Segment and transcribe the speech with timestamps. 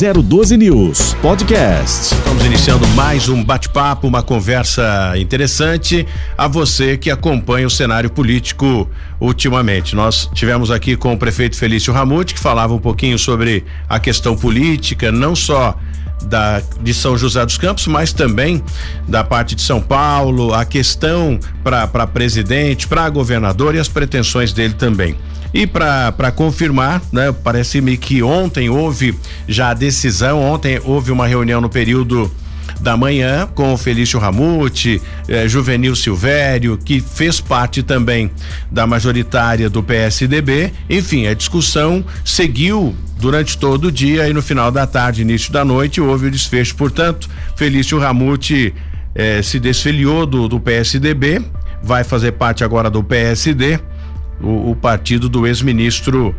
[0.00, 2.14] 012 News Podcast.
[2.14, 6.06] Estamos iniciando mais um bate-papo, uma conversa interessante
[6.38, 8.88] a você que acompanha o cenário político
[9.20, 9.94] ultimamente.
[9.94, 14.34] Nós tivemos aqui com o prefeito Felício Ramute, que falava um pouquinho sobre a questão
[14.34, 15.76] política, não só
[16.22, 18.62] da, de São José dos Campos, mas também
[19.06, 24.72] da parte de São Paulo, a questão para presidente, para governador e as pretensões dele
[24.72, 25.14] também.
[25.52, 29.14] E para confirmar, né, parece-me que ontem houve
[29.48, 32.30] já a decisão, ontem houve uma reunião no período
[32.80, 38.30] da manhã com o Felício Ramute, eh, Juvenil Silvério, que fez parte também
[38.70, 40.72] da majoritária do PSDB.
[40.88, 45.64] Enfim, a discussão seguiu durante todo o dia e no final da tarde, início da
[45.64, 46.74] noite, houve o desfecho.
[46.74, 48.74] Portanto, Felício Ramute
[49.14, 51.42] eh, se desfiliou do, do PSDB,
[51.82, 53.78] vai fazer parte agora do PSD,
[54.42, 56.34] o, o partido do ex-ministro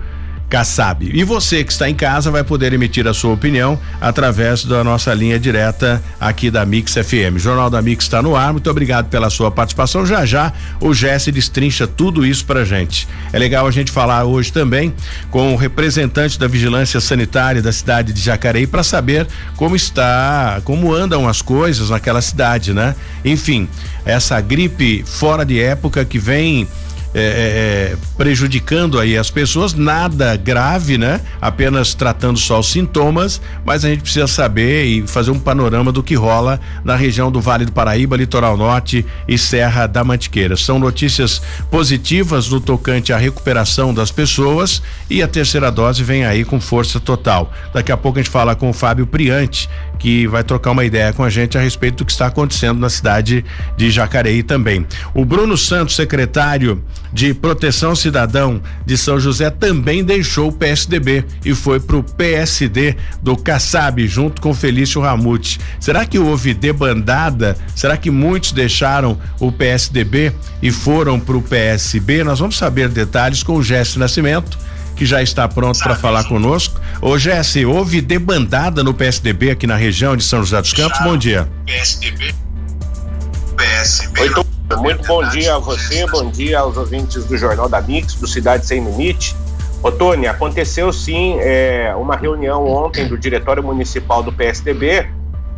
[0.52, 1.10] Kassab.
[1.14, 5.14] E você que está em casa vai poder emitir a sua opinião através da nossa
[5.14, 7.38] linha direta aqui da Mix FM.
[7.38, 8.52] O Jornal da Mix está no ar.
[8.52, 10.06] Muito obrigado pela sua participação.
[10.06, 13.08] Já já o Jesse destrincha tudo isso pra gente.
[13.32, 14.94] É legal a gente falar hoje também
[15.30, 20.94] com o representante da Vigilância Sanitária da cidade de Jacareí para saber como está, como
[20.94, 22.94] andam as coisas naquela cidade, né?
[23.24, 23.70] Enfim,
[24.04, 26.68] essa gripe fora de época que vem
[27.14, 31.20] é, é, é, prejudicando aí as pessoas, nada grave, né?
[31.42, 36.02] Apenas tratando só os sintomas, mas a gente precisa saber e fazer um panorama do
[36.02, 40.56] que rola na região do Vale do Paraíba, Litoral Norte e Serra da Mantiqueira.
[40.56, 46.46] São notícias positivas no tocante à recuperação das pessoas e a terceira dose vem aí
[46.46, 47.52] com força total.
[47.74, 51.12] Daqui a pouco a gente fala com o Fábio Priante, que vai trocar uma ideia
[51.12, 53.44] com a gente a respeito do que está acontecendo na cidade
[53.76, 54.86] de Jacareí também.
[55.14, 56.82] O Bruno Santos, secretário
[57.12, 62.96] de Proteção Cidadão de São José também deixou o PSDB e foi para o PSD
[63.22, 65.60] do Kassab junto com Felício Ramute.
[65.80, 67.58] Será que houve debandada?
[67.76, 70.32] Será que muitos deixaram o PSDB
[70.62, 72.24] e foram para o PSB?
[72.24, 74.58] Nós vamos saber detalhes com o Gesto Nascimento
[74.96, 76.80] que já está pronto para falar conosco.
[77.02, 81.00] Ô Jesse, houve debandada no PSDB aqui na região de São José dos Campos?
[81.00, 81.50] Bom dia.
[81.66, 82.51] PSDB.
[83.62, 88.26] Oi, muito bom dia a você, bom dia aos ouvintes do Jornal da Mix, do
[88.26, 89.36] Cidade Sem Limite.
[89.84, 95.08] Ô, Tony, aconteceu sim é, uma reunião ontem do Diretório Municipal do PSDB,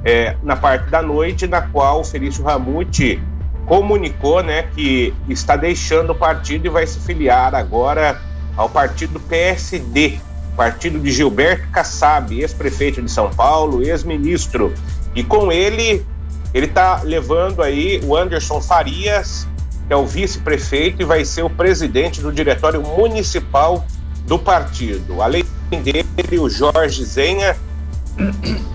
[0.04, 3.22] é, na parte da noite, na qual o Felício Ramute
[3.66, 8.20] comunicou né, que está deixando o partido e vai se filiar agora
[8.58, 10.20] ao partido PSD,
[10.58, 14.74] partido de Gilberto Kassab, ex-prefeito de São Paulo, ex-ministro.
[15.16, 16.06] E com ele
[16.54, 19.48] ele está levando aí o Anderson Farias,
[19.88, 23.86] que é o vice-prefeito e vai ser o presidente do diretório municipal
[24.28, 25.22] do partido.
[25.22, 27.58] Além dele, o Jorge Zenha,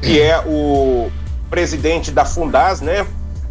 [0.02, 1.10] que é o
[1.48, 3.06] presidente da Fundas, né?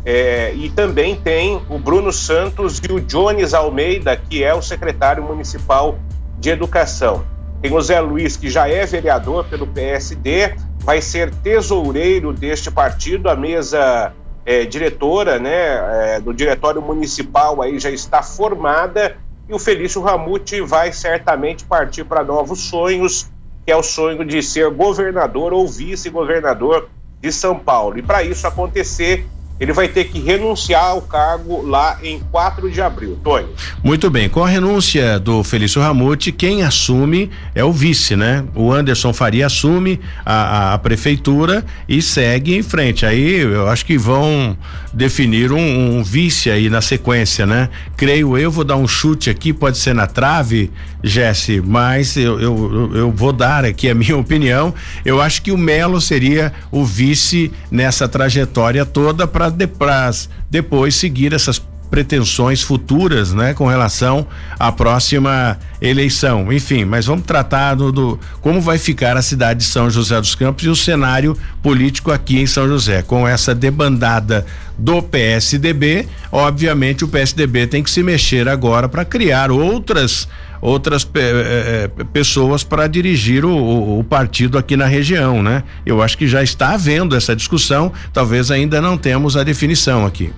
[0.05, 5.23] É, e também tem o Bruno Santos e o Jones Almeida, que é o secretário
[5.23, 5.99] municipal
[6.39, 7.25] de educação.
[7.61, 10.55] Tem o Zé Luiz, que já é vereador pelo PSD,
[10.87, 14.13] vai ser tesoureiro deste partido, a mesa
[14.45, 19.17] é, diretora né, é, do diretório municipal aí já está formada
[19.49, 23.29] e o Felício Ramute vai certamente partir para novos sonhos,
[23.65, 26.87] que é o sonho de ser governador ou vice-governador
[27.19, 27.99] de São Paulo.
[27.99, 29.27] E para isso acontecer,
[29.59, 33.17] ele vai ter que renunciar ao cargo lá em 4 de abril.
[33.23, 33.47] Tony.
[33.83, 38.43] Muito bem, com a renúncia do Felício Ramute, quem assume é o vice, né?
[38.53, 43.05] O Anderson Faria assume a, a prefeitura e segue em frente.
[43.05, 44.57] Aí eu acho que vão
[44.93, 47.69] definir um, um, vice aí na sequência, né?
[47.95, 50.71] Creio eu, vou dar um chute aqui, pode ser na trave,
[51.03, 54.73] Jesse, mas eu, eu, eu vou dar aqui a minha opinião.
[55.05, 60.95] Eu acho que o Melo seria o vice nessa trajetória toda para para de, depois
[60.95, 64.27] seguir essas pretensões futuras, né, com relação
[64.59, 66.51] à próxima eleição.
[66.51, 70.35] Enfim, mas vamos tratar do, do, como vai ficar a cidade de São José dos
[70.35, 73.01] Campos e o cenário político aqui em São José.
[73.01, 74.45] Com essa debandada
[74.77, 80.27] do PSDB, obviamente o PSDB tem que se mexer agora para criar outras
[80.61, 85.63] outras eh, pessoas para dirigir o, o, o, partido aqui na região, né?
[85.85, 90.33] Eu acho que já está havendo essa discussão, talvez ainda não temos a definição aqui.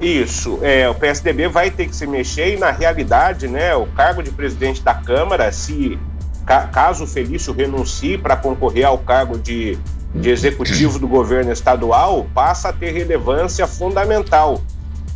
[0.00, 4.20] Isso, é, o PSDB vai ter que se mexer e na realidade, né, o cargo
[4.20, 5.96] de presidente da Câmara, se
[6.44, 9.78] ca, caso o Felício renuncie para concorrer ao cargo de,
[10.12, 14.60] de executivo do governo estadual, passa a ter relevância fundamental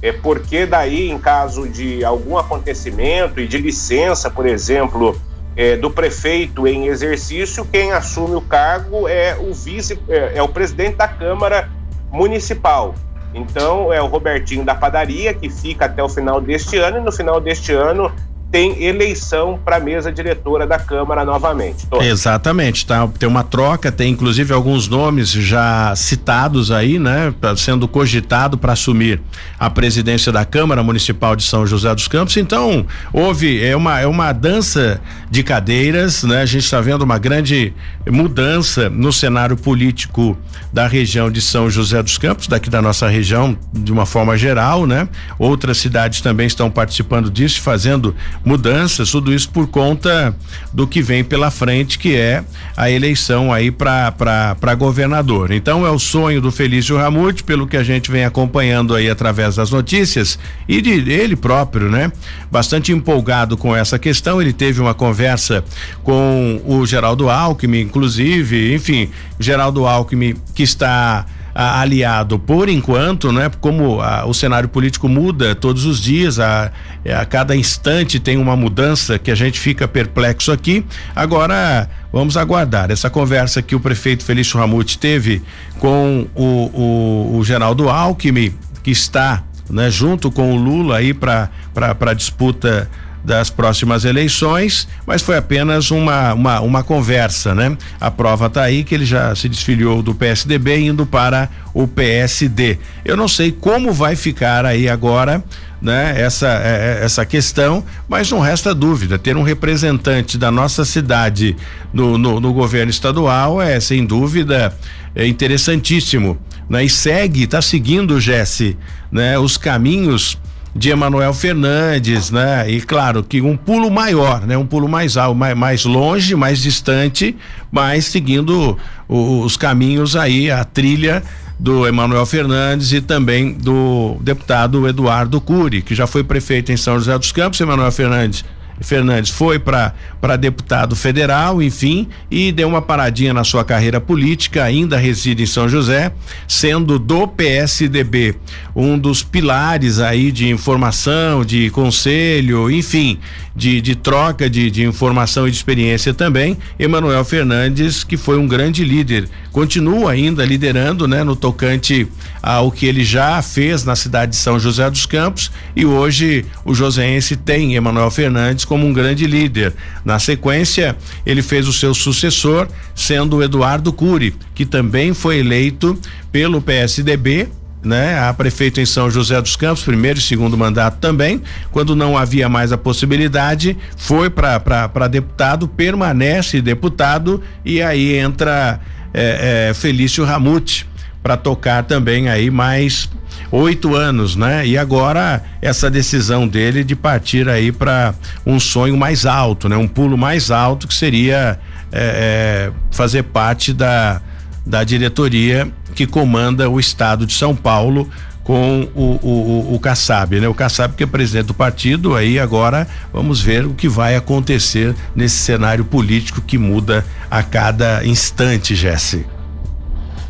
[0.02, 5.20] é porque daí, em caso de algum acontecimento e de licença, por exemplo,
[5.56, 10.48] é, do prefeito em exercício, quem assume o cargo é o vice, é, é o
[10.48, 11.70] presidente da Câmara
[12.10, 12.94] Municipal.
[13.34, 17.12] Então é o Robertinho da Padaria que fica até o final deste ano e no
[17.12, 18.12] final deste ano
[18.50, 21.86] tem eleição para a mesa diretora da Câmara novamente.
[22.00, 23.06] Exatamente, tá?
[23.18, 27.34] Tem uma troca, tem inclusive alguns nomes já citados aí, né?
[27.56, 29.20] Sendo cogitado para assumir
[29.58, 32.36] a presidência da Câmara Municipal de São José dos Campos.
[32.36, 35.00] Então, houve é uma é uma dança
[35.30, 36.42] de cadeiras, né?
[36.42, 37.74] A gente está vendo uma grande
[38.10, 40.36] mudança no cenário político
[40.72, 44.86] da região de São José dos Campos, daqui da nossa região, de uma forma geral,
[44.86, 45.08] né?
[45.38, 48.14] Outras cidades também estão participando disso, fazendo
[48.44, 50.36] mudanças, tudo isso por conta
[50.72, 52.44] do que vem pela frente, que é
[52.76, 55.50] a eleição aí para governador.
[55.50, 59.56] Então é o sonho do Felício Ramute, pelo que a gente vem acompanhando aí através
[59.56, 60.38] das notícias
[60.68, 62.12] e de ele próprio, né?
[62.50, 64.40] Bastante empolgado com essa questão.
[64.40, 65.64] Ele teve uma conversa
[66.02, 69.08] com o Geraldo Alckmin, inclusive, enfim,
[69.40, 73.50] Geraldo Alckmin que está aliado por enquanto, né?
[73.62, 76.70] Como a, o cenário político muda todos os dias, a,
[77.18, 80.84] a cada instante tem uma mudança que a gente fica perplexo aqui.
[81.14, 85.42] Agora vamos aguardar essa conversa que o prefeito Felício Ramute teve
[85.78, 88.52] com o, o, o Geraldo Alckmin,
[88.82, 92.88] que está né, junto com o Lula aí para para disputa
[93.26, 97.76] das próximas eleições, mas foi apenas uma, uma, uma conversa, né?
[98.00, 102.78] A prova está aí que ele já se desfiliou do PSDB indo para o PSD.
[103.04, 105.42] Eu não sei como vai ficar aí agora,
[105.82, 106.14] né?
[106.16, 111.56] Essa é, é, essa questão, mas não resta dúvida, ter um representante da nossa cidade
[111.92, 114.72] no, no, no governo estadual é sem dúvida
[115.16, 116.38] é interessantíssimo,
[116.70, 116.84] né?
[116.84, 118.76] E segue, está seguindo, Jesse,
[119.10, 119.36] né?
[119.36, 120.38] Os caminhos
[120.76, 122.70] de Emanuel Fernandes, né?
[122.70, 124.56] E claro que um pulo maior, né?
[124.56, 127.36] Um pulo mais alto, mais, mais longe, mais distante,
[127.70, 128.76] mas seguindo
[129.08, 131.22] o, os caminhos aí, a trilha
[131.58, 136.98] do Emanuel Fernandes e também do deputado Eduardo Cury, que já foi prefeito em São
[136.98, 138.44] José dos Campos, Emanuel Fernandes
[138.80, 139.92] Fernandes foi para
[140.38, 145.68] deputado federal, enfim, e deu uma paradinha na sua carreira política, ainda reside em São
[145.68, 146.12] José,
[146.46, 148.36] sendo do PSDB
[148.74, 153.18] um dos pilares aí de informação, de conselho, enfim,
[153.54, 156.58] de, de troca de, de informação e de experiência também.
[156.78, 162.06] Emanuel Fernandes, que foi um grande líder, continua ainda liderando, né, no tocante
[162.42, 166.74] ao que ele já fez na cidade de São José dos Campos e hoje o
[166.74, 169.72] joseense tem Emanuel Fernandes como um grande líder.
[170.04, 175.98] Na sequência, ele fez o seu sucessor, sendo Eduardo Cury, que também foi eleito
[176.30, 177.48] pelo PSDB
[177.86, 181.40] né, a prefeito em São José dos Campos, primeiro e segundo mandato também.
[181.70, 188.80] Quando não havia mais a possibilidade, foi para deputado, permanece deputado e aí entra
[189.14, 190.86] é, é, Felício Ramute
[191.26, 193.10] para tocar também aí mais
[193.50, 194.64] oito anos, né?
[194.64, 198.14] E agora essa decisão dele de partir aí para
[198.46, 199.76] um sonho mais alto, né?
[199.76, 201.58] Um pulo mais alto que seria
[201.90, 204.22] é, é, fazer parte da
[204.64, 208.08] da diretoria que comanda o estado de São Paulo
[208.44, 210.46] com o, o, o Kassab, né?
[210.46, 214.94] O Kassab que é presidente do partido, aí agora vamos ver o que vai acontecer
[215.12, 219.26] nesse cenário político que muda a cada instante, Jesse.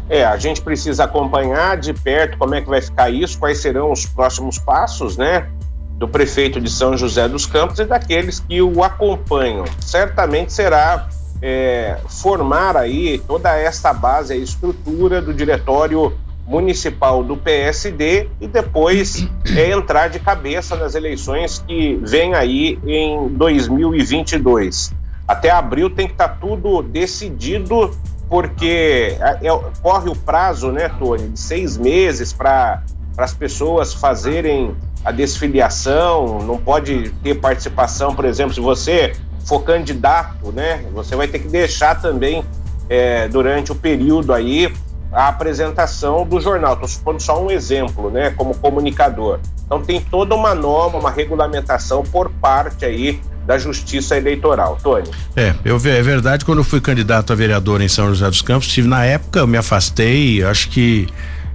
[0.09, 3.91] É, a gente precisa acompanhar de perto como é que vai ficar isso, quais serão
[3.91, 5.49] os próximos passos, né?
[5.99, 9.65] Do prefeito de São José dos Campos e daqueles que o acompanham.
[9.81, 11.09] Certamente será
[11.43, 16.13] é, formar aí toda essa base, a estrutura do diretório
[16.47, 23.29] municipal do PSD e depois é, entrar de cabeça nas eleições que vem aí em
[23.29, 24.95] 2022.
[25.27, 27.91] Até abril tem que estar tá tudo decidido,
[28.29, 32.83] porque é, é, corre o prazo, né, Tony, de seis meses para
[33.17, 39.15] as pessoas fazerem a desfiliação, não pode ter participação, por exemplo, se você
[39.45, 42.45] for candidato, né, você vai ter que deixar também
[42.89, 44.73] é, durante o período aí
[45.13, 46.75] a apresentação do jornal.
[46.75, 49.39] Estou supondo só um exemplo, né, como comunicador.
[49.65, 54.79] Então tem toda uma norma, uma regulamentação por parte aí da Justiça Eleitoral.
[54.83, 55.09] Tony.
[55.37, 58.69] É, eu é verdade, quando eu fui candidato a vereador em São José dos Campos,
[58.69, 61.07] tive na época, eu me afastei, acho que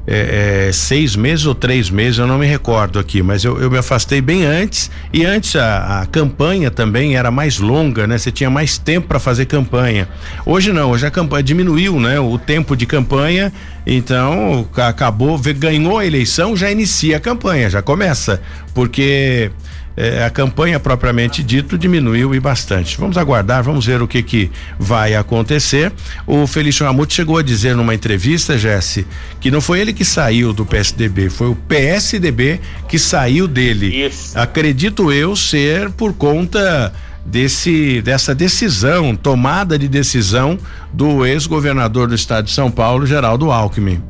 [0.07, 3.69] é, é, seis meses ou três meses, eu não me recordo aqui, mas eu, eu
[3.69, 8.17] me afastei bem antes e antes a, a, campanha também era mais longa, né?
[8.17, 10.07] Você tinha mais tempo para fazer campanha.
[10.43, 12.19] Hoje não, hoje a campanha diminuiu, né?
[12.19, 13.53] O tempo de campanha,
[13.85, 18.41] então acabou, ganhou a eleição, já inicia a campanha, já começa,
[18.73, 19.51] porque
[19.95, 22.97] eh, a campanha propriamente dito diminuiu e bastante.
[22.97, 25.91] Vamos aguardar, vamos ver o que que vai acontecer.
[26.25, 29.05] O Felício Ramute chegou a dizer numa entrevista, Jesse,
[29.39, 34.05] que não foi ele que saiu do PSDB, foi o PSDB que saiu dele.
[34.05, 34.37] Isso.
[34.37, 36.93] Acredito eu ser por conta
[37.25, 40.57] desse dessa decisão, tomada de decisão
[40.91, 44.01] do ex-governador do estado de São Paulo, Geraldo Alckmin.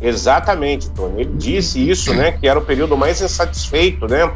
[0.00, 1.22] Exatamente, Tony.
[1.22, 2.32] Ele disse isso, né?
[2.32, 4.30] Que era o período mais insatisfeito, né?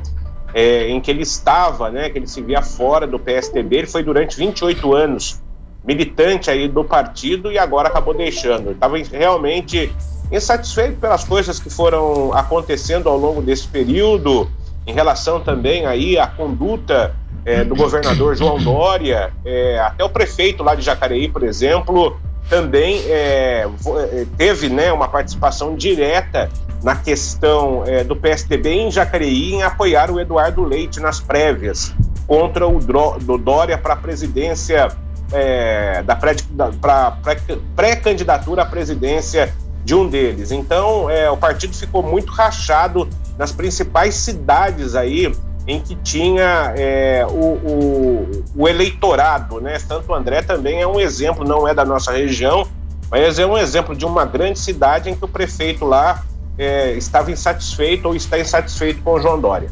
[0.53, 2.11] É, em que ele estava, né?
[2.11, 3.79] Que ele se via fora do PSDB.
[3.79, 5.41] Ele foi durante 28 anos
[5.85, 8.73] militante aí do partido e agora acabou deixando.
[8.73, 9.93] Estava realmente
[10.31, 14.49] insatisfeito pelas coisas que foram acontecendo ao longo desse período,
[14.87, 17.15] em relação também aí à conduta
[17.45, 23.01] é, do governador João Dória, é, até o prefeito lá de Jacareí, por exemplo, também
[23.07, 23.67] é,
[24.13, 26.51] é, teve né, uma participação direta
[26.83, 31.95] na questão é, do PSDB em Jacareí em apoiar o Eduardo Leite nas prévias
[32.27, 34.89] contra o do Dória para a presidência
[35.33, 40.53] é, da pré-candidatura pré à presidência de um deles.
[40.53, 43.09] Então, é, o partido ficou muito rachado
[43.39, 45.33] nas principais cidades aí
[45.67, 49.79] em que tinha é, o, o, o, eleitorado, né?
[49.79, 52.67] Santo André também é um exemplo, não é da nossa região,
[53.11, 56.25] mas é um exemplo de uma grande cidade em que o prefeito lá
[56.61, 59.71] é, estava insatisfeito ou está insatisfeito com o João Dória.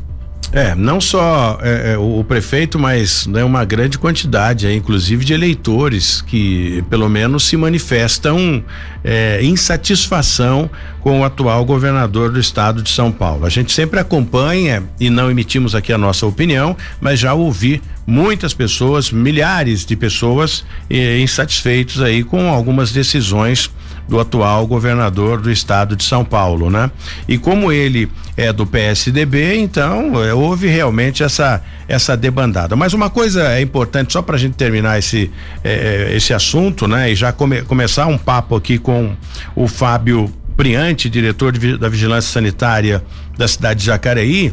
[0.51, 5.35] É, não só é, é, o, prefeito, mas né, uma grande quantidade, é, inclusive de
[5.35, 8.65] eleitores que pelo menos se manifestam
[9.05, 13.45] é, insatisfação com o atual governador do estado de São Paulo.
[13.45, 18.55] A gente sempre acompanha e não emitimos aqui a nossa opinião, mas já ouvi muitas
[18.55, 23.71] pessoas, milhares de pessoas eh, insatisfeitos aí com algumas decisões
[24.09, 26.91] do atual governador do estado de São Paulo, né?
[27.29, 32.77] E como ele é do PSDB, então é, houve realmente essa essa debandada.
[32.77, 35.31] Mas uma coisa é importante só para a gente terminar esse
[35.63, 37.11] é, esse assunto, né?
[37.11, 39.15] E já come, começar um papo aqui com
[39.55, 43.05] o Fábio Priante, diretor de, da Vigilância Sanitária
[43.37, 44.53] da cidade de Jacareí.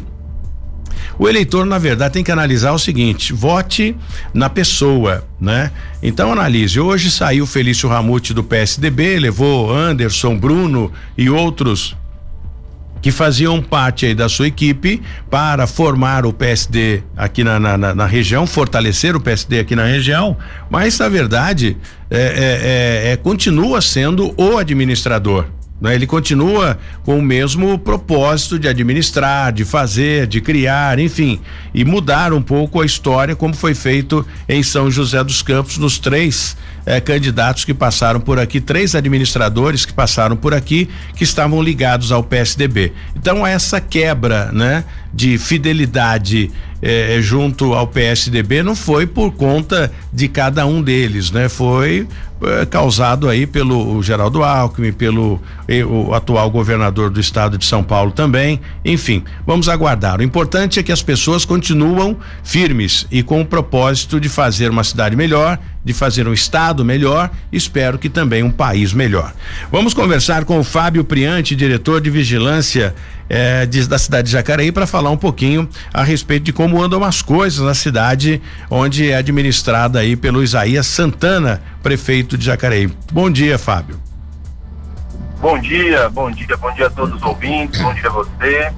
[1.18, 3.96] O eleitor, na verdade, tem que analisar o seguinte: vote
[4.32, 5.70] na pessoa, né?
[6.02, 6.78] Então analise.
[6.78, 11.96] Hoje saiu Felício Ramute do PSDB, levou Anderson, Bruno e outros
[13.06, 15.00] que faziam parte aí da sua equipe
[15.30, 19.84] para formar o PSD aqui na, na, na, na região, fortalecer o PSD aqui na
[19.84, 20.36] região,
[20.68, 21.76] mas na verdade
[22.10, 25.46] é, é, é, é continua sendo o administrador.
[25.80, 25.94] Né?
[25.94, 31.40] Ele continua com o mesmo propósito de administrar, de fazer, de criar, enfim,
[31.74, 35.98] e mudar um pouco a história como foi feito em São José dos Campos nos
[35.98, 36.56] três
[36.86, 42.12] eh, candidatos que passaram por aqui, três administradores que passaram por aqui que estavam ligados
[42.12, 42.92] ao PSDB.
[43.16, 46.50] Então essa quebra, né, de fidelidade
[46.80, 51.48] eh, junto ao PSDB não foi por conta de cada um deles, né?
[51.48, 52.06] Foi
[52.70, 55.40] causado aí pelo Geraldo Alckmin, pelo
[55.88, 58.60] o atual governador do estado de São Paulo também.
[58.84, 60.20] Enfim, vamos aguardar.
[60.20, 64.84] O importante é que as pessoas continuam firmes e com o propósito de fazer uma
[64.84, 69.32] cidade melhor, de fazer um estado melhor, espero que também um país melhor.
[69.70, 72.92] Vamos conversar com o Fábio Priante, diretor de vigilância
[73.30, 77.04] eh, de, da cidade de Jacareí, para falar um pouquinho a respeito de como andam
[77.04, 82.90] as coisas na cidade, onde é administrada aí pelo Isaías Santana, prefeito de Jacareí.
[83.12, 84.00] Bom dia, Fábio.
[85.40, 88.72] Bom dia, bom dia, bom dia a todos os ouvintes, bom dia a você.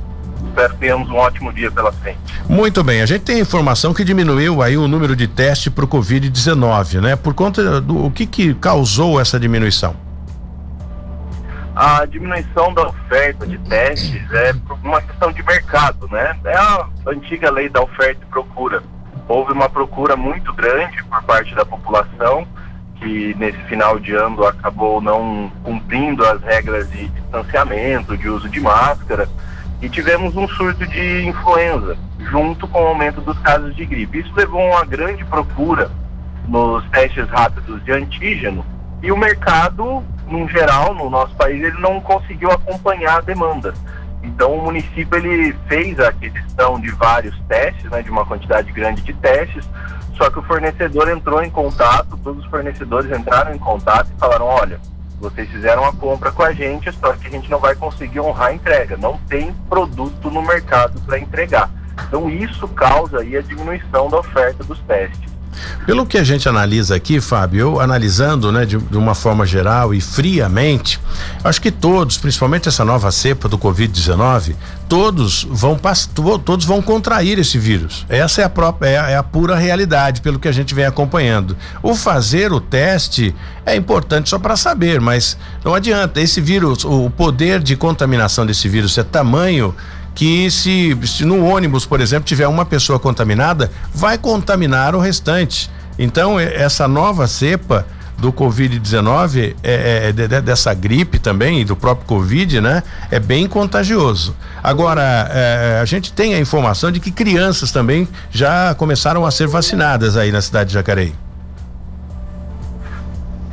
[0.49, 2.19] Espero que tenhamos um ótimo dia pela frente.
[2.49, 5.88] Muito bem, a gente tem informação que diminuiu aí o número de testes para o
[5.88, 7.17] Covid-19, né?
[7.17, 9.95] Por conta do o que que causou essa diminuição?
[11.76, 14.52] A diminuição da oferta de testes é
[14.83, 16.37] uma questão de mercado, né?
[16.45, 18.83] É a antiga lei da oferta e procura.
[19.28, 22.47] Houve uma procura muito grande por parte da população
[22.97, 28.61] que nesse final de ano acabou não cumprindo as regras de distanciamento, de uso de
[28.61, 29.28] máscara,
[29.80, 31.97] e tivemos um surto de influenza,
[32.30, 34.20] junto com o aumento dos casos de gripe.
[34.20, 35.90] Isso levou a uma grande procura
[36.47, 38.64] nos testes rápidos de antígeno,
[39.02, 43.73] e o mercado, no geral, no nosso país, ele não conseguiu acompanhar a demanda.
[44.23, 49.02] Então o município ele fez a aquisição de vários testes, né, de uma quantidade grande
[49.02, 49.68] de testes,
[50.16, 54.47] só que o fornecedor entrou em contato, todos os fornecedores entraram em contato e falaram:
[54.47, 54.80] olha,
[55.21, 58.49] vocês fizeram a compra com a gente, só que a gente não vai conseguir honrar
[58.49, 58.97] a entrega.
[58.97, 61.71] Não tem produto no mercado para entregar.
[62.07, 65.38] Então isso causa aí a diminuição da oferta dos testes.
[65.87, 69.95] Pelo que a gente analisa aqui, Fábio, eu analisando, né, de, de uma forma geral
[69.95, 71.00] e friamente,
[71.43, 74.55] acho que todos, principalmente essa nova cepa do Covid-19,
[74.88, 75.79] todos vão
[76.45, 78.07] todos vão contrair esse vírus.
[78.09, 80.85] Essa é a própria é a, é a, pura realidade, pelo que a gente vem
[80.85, 81.57] acompanhando.
[81.83, 83.35] O fazer o teste
[83.65, 86.21] é importante só para saber, mas não adianta.
[86.21, 89.75] Esse vírus, o poder de contaminação desse vírus é tamanho
[90.19, 95.71] que se, se no ônibus, por exemplo, tiver uma pessoa contaminada, vai contaminar o restante.
[95.97, 97.87] Então, essa nova cepa
[98.19, 102.83] do Covid-19, é, é, é dessa gripe também, e do próprio Covid, né?
[103.13, 104.35] É bem contagioso.
[104.61, 109.47] Agora, é, a gente tem a informação de que crianças também já começaram a ser
[109.47, 111.15] vacinadas aí na cidade de Jacareí.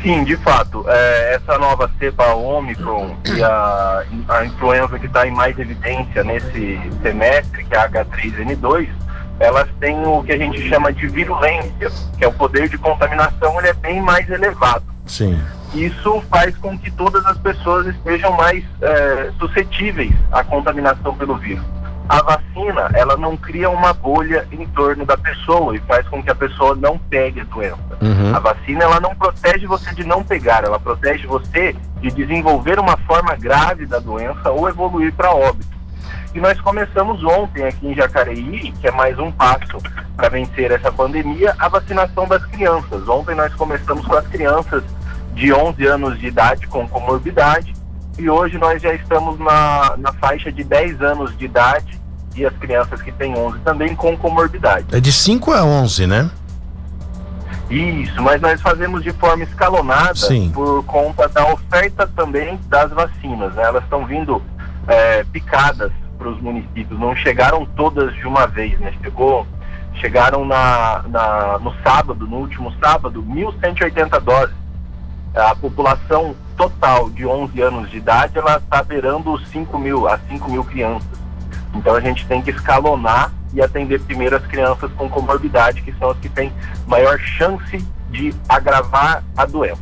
[0.06, 0.86] Sim, de fato.
[0.88, 6.80] É, essa nova cepa Omicron e a, a influenza que está em mais evidência nesse
[7.02, 8.88] semestre, que é a H3N2,
[9.40, 13.58] elas têm o que a gente chama de virulência, que é o poder de contaminação,
[13.58, 14.86] ele é bem mais elevado.
[15.08, 15.42] Sim.
[15.74, 21.66] Isso faz com que todas as pessoas estejam mais é, suscetíveis à contaminação pelo vírus
[22.08, 22.45] a vacina
[22.94, 26.76] ela não cria uma bolha em torno da pessoa e faz com que a pessoa
[26.76, 27.98] não pegue a doença.
[28.02, 28.36] Uhum.
[28.36, 32.98] A vacina ela não protege você de não pegar, ela protege você de desenvolver uma
[32.98, 35.76] forma grave da doença ou evoluir para óbito.
[36.34, 39.78] E nós começamos ontem aqui em Jacareí, que é mais um passo
[40.16, 43.08] para vencer essa pandemia, a vacinação das crianças.
[43.08, 44.84] Ontem nós começamos com as crianças
[45.34, 47.74] de 11 anos de idade com comorbidade
[48.18, 52.05] e hoje nós já estamos na, na faixa de 10 anos de idade
[52.36, 54.88] e as crianças que têm 11 também com comorbidade.
[54.92, 56.30] É de 5 a 11, né?
[57.70, 60.51] Isso, mas nós fazemos de forma escalonada Sim.
[60.54, 63.54] por conta da oferta também das vacinas.
[63.56, 63.63] Né?
[63.63, 64.42] Elas estão vindo
[64.88, 68.94] é, picadas para os municípios, não chegaram todas de uma vez, né?
[69.01, 69.46] Chegou,
[69.96, 74.65] chegaram na, na, no sábado, no último sábado, 1.180 doses
[75.36, 80.22] a população total de 11 anos de idade ela está beirando os 5 mil, as
[80.30, 81.25] 5 mil crianças.
[81.75, 86.12] Então a gente tem que escalonar e atender primeiro as crianças com comorbidade, que são
[86.12, 86.51] as que têm
[86.88, 89.82] maior chance de agravar a doença.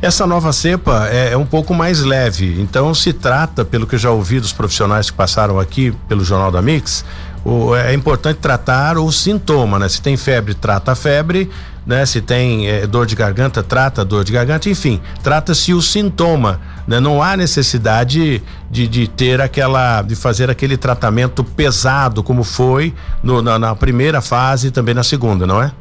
[0.00, 3.98] Essa nova cepa é, é, um pouco mais leve, então se trata, pelo que eu
[3.98, 7.04] já ouvi dos profissionais que passaram aqui pelo Jornal da Mix,
[7.44, 9.88] o, é importante tratar o sintoma, né?
[9.88, 11.50] Se tem febre, trata a febre,
[11.86, 12.04] né?
[12.06, 16.60] Se tem é, dor de garganta, trata a dor de garganta, enfim, trata-se o sintoma,
[16.86, 17.00] né?
[17.00, 23.42] Não há necessidade de, de ter aquela, de fazer aquele tratamento pesado como foi no,
[23.42, 25.72] na, na primeira fase e também na segunda, não é?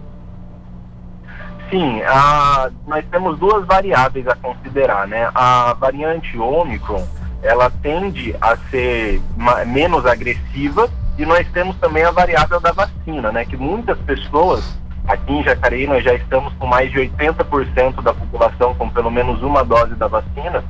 [1.72, 5.30] Sim, a, nós temos duas variáveis a considerar, né?
[5.34, 7.02] A variante Ômicron,
[7.42, 9.22] ela tende a ser
[9.68, 13.46] menos agressiva e nós temos também a variável da vacina, né?
[13.46, 18.76] Que muitas pessoas, aqui em Jacareí nós já estamos com mais de 80% da população
[18.76, 20.62] com pelo menos uma dose da vacina.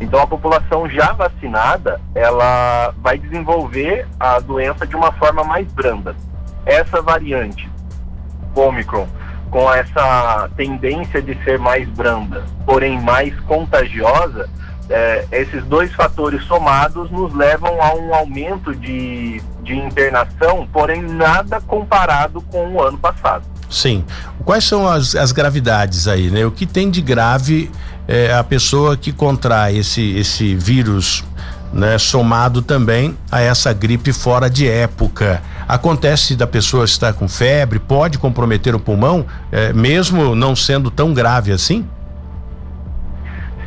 [0.00, 6.14] Então a população já vacinada, ela vai desenvolver a doença de uma forma mais branda.
[6.64, 7.68] Essa variante,
[8.54, 9.08] Omicron,
[9.50, 14.48] com essa tendência de ser mais branda, porém mais contagiosa,
[14.90, 21.60] é, esses dois fatores somados nos levam a um aumento de, de internação, porém nada
[21.60, 23.44] comparado com o ano passado.
[23.68, 24.04] Sim.
[24.44, 26.46] Quais são as, as gravidades aí, né?
[26.46, 27.70] O que tem de grave
[28.08, 31.22] é, a pessoa que contrai esse, esse vírus,
[31.70, 31.98] né?
[31.98, 35.42] Somado também a essa gripe fora de época.
[35.68, 41.12] Acontece da pessoa estar com febre, pode comprometer o pulmão, é, mesmo não sendo tão
[41.12, 41.86] grave assim?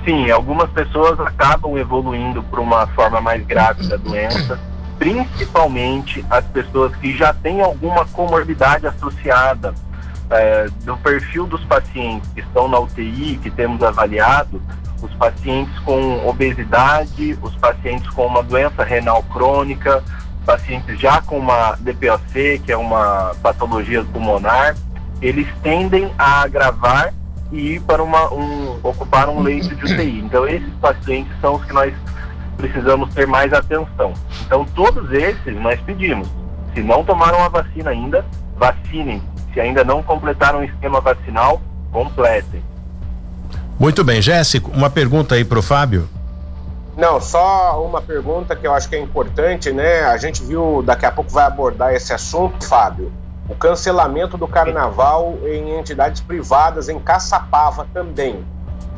[0.03, 4.59] Sim, algumas pessoas acabam evoluindo para uma forma mais grave da doença,
[4.97, 9.75] principalmente as pessoas que já têm alguma comorbidade associada
[10.31, 14.61] é, do perfil dos pacientes que estão na UTI, que temos avaliado,
[15.01, 20.03] os pacientes com obesidade, os pacientes com uma doença renal crônica,
[20.45, 24.75] pacientes já com uma DPOC, que é uma patologia pulmonar,
[25.21, 27.13] eles tendem a agravar
[27.51, 30.19] e ir para uma, um, ocupar um leito de UTI.
[30.19, 31.93] Então, esses pacientes são os que nós
[32.57, 34.13] precisamos ter mais atenção.
[34.45, 36.27] Então, todos esses nós pedimos.
[36.73, 39.21] Se não tomaram a vacina ainda, vacinem.
[39.53, 41.61] Se ainda não completaram o esquema vacinal,
[41.91, 42.63] completem.
[43.79, 46.07] Muito bem, Jéssica, uma pergunta aí para o Fábio.
[46.95, 50.01] Não, só uma pergunta que eu acho que é importante, né?
[50.03, 53.11] A gente viu, daqui a pouco vai abordar esse assunto, Fábio
[53.51, 58.45] o cancelamento do carnaval em entidades privadas em Caçapava também.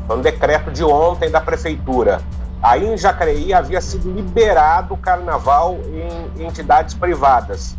[0.06, 2.20] Foi um decreto de ontem da prefeitura.
[2.62, 5.76] Aí em Jacareí havia sido liberado o carnaval
[6.36, 7.76] em entidades privadas.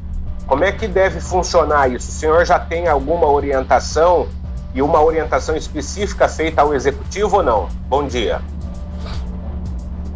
[0.47, 2.09] Como é que deve funcionar isso?
[2.09, 4.27] O senhor já tem alguma orientação
[4.75, 7.69] e uma orientação específica feita ao executivo ou não?
[7.87, 8.41] Bom dia.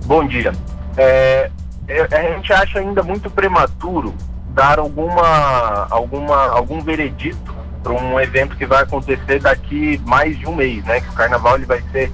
[0.06, 0.52] Bom dia.
[0.96, 1.50] É,
[1.88, 4.14] é a gente acha ainda muito prematuro
[4.50, 10.56] dar alguma, alguma, algum veredito para um evento que vai acontecer daqui mais de um
[10.56, 11.00] mês, né?
[11.00, 12.12] Que o carnaval ele vai ser,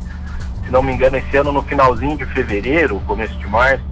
[0.64, 3.84] se não me engano, esse ano no finalzinho de fevereiro, começo de março.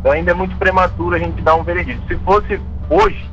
[0.00, 2.02] Então ainda é muito prematuro a gente dar um veredito.
[2.08, 3.30] Se fosse hoje,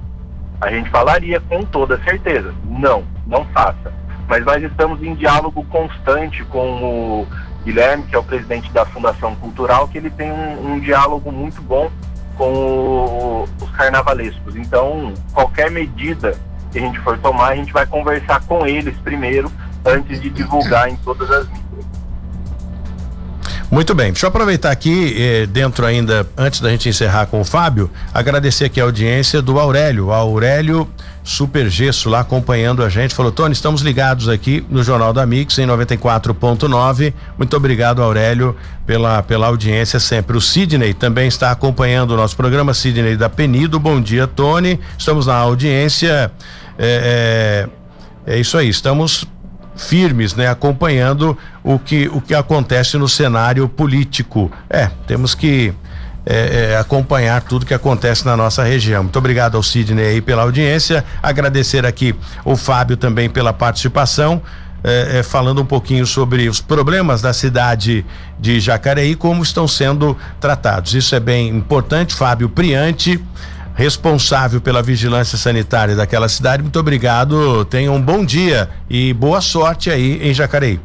[0.59, 2.53] a gente falaria com toda certeza.
[2.65, 3.93] Não, não faça.
[4.27, 7.27] Mas nós estamos em diálogo constante com o
[7.63, 11.61] Guilherme, que é o presidente da Fundação Cultural, que ele tem um, um diálogo muito
[11.61, 11.89] bom
[12.35, 14.55] com o, os carnavalescos.
[14.55, 16.37] Então, qualquer medida
[16.71, 19.51] que a gente for tomar, a gente vai conversar com eles primeiro,
[19.85, 21.66] antes de divulgar em todas as mídias.
[23.69, 27.43] Muito bem, deixa eu aproveitar aqui, eh, dentro ainda, antes da gente encerrar com o
[27.43, 30.09] Fábio, agradecer aqui a audiência do Aurélio.
[30.09, 30.89] Aurélio
[31.21, 33.13] Super Gesso lá acompanhando a gente.
[33.13, 37.13] Falou, Tony, estamos ligados aqui no Jornal da Mix em 94.9.
[37.37, 40.37] Muito obrigado, Aurélio, pela, pela audiência sempre.
[40.37, 43.77] O Sidney também está acompanhando o nosso programa, Sidney da Penido.
[43.81, 44.79] Bom dia, Tony.
[44.97, 46.31] Estamos na audiência.
[46.79, 47.67] É,
[48.25, 49.27] é, é isso aí, estamos
[49.77, 54.49] firmes, né, acompanhando o que o que acontece no cenário político.
[54.69, 55.73] É, temos que
[56.25, 59.03] é, é, acompanhar tudo que acontece na nossa região.
[59.03, 61.03] Muito obrigado ao Sidney aí pela audiência.
[61.21, 64.41] Agradecer aqui o Fábio também pela participação.
[64.83, 68.05] É, é, falando um pouquinho sobre os problemas da cidade
[68.39, 70.93] de Jacareí, como estão sendo tratados.
[70.93, 72.13] Isso é bem importante.
[72.13, 73.19] Fábio Priante,
[73.73, 76.61] responsável pela vigilância sanitária daquela cidade.
[76.61, 80.79] Muito obrigado, tenha um bom dia e boa sorte aí em Jacareí.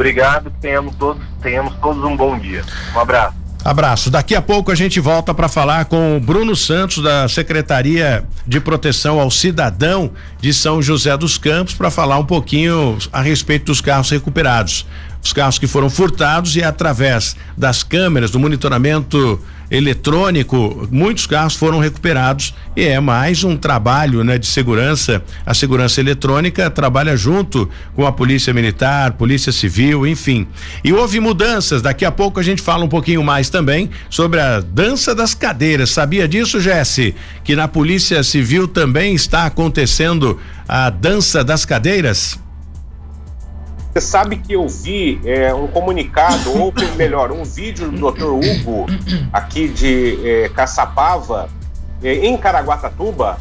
[0.00, 2.64] Obrigado, tenhamos todos, tenhamos todos um bom dia.
[2.96, 3.36] Um abraço.
[3.62, 4.10] Abraço.
[4.10, 8.58] Daqui a pouco a gente volta para falar com o Bruno Santos da Secretaria de
[8.60, 10.10] Proteção ao Cidadão
[10.40, 14.86] de São José dos Campos para falar um pouquinho a respeito dos carros recuperados.
[15.22, 21.78] Os carros que foram furtados e através das câmeras do monitoramento eletrônico, muitos carros foram
[21.78, 25.22] recuperados e é mais um trabalho, né, de segurança.
[25.46, 30.48] A segurança eletrônica trabalha junto com a Polícia Militar, Polícia Civil, enfim.
[30.82, 31.82] E houve mudanças.
[31.82, 35.90] Daqui a pouco a gente fala um pouquinho mais também sobre a dança das cadeiras.
[35.90, 37.14] Sabia disso, Jesse?
[37.44, 42.38] Que na Polícia Civil também está acontecendo a dança das cadeiras?
[43.92, 48.26] Você sabe que eu vi é, um comunicado, ou melhor, um vídeo do Dr.
[48.26, 48.86] Hugo,
[49.32, 51.48] aqui de é, Caçapava,
[52.02, 53.38] é, em Caraguatatuba,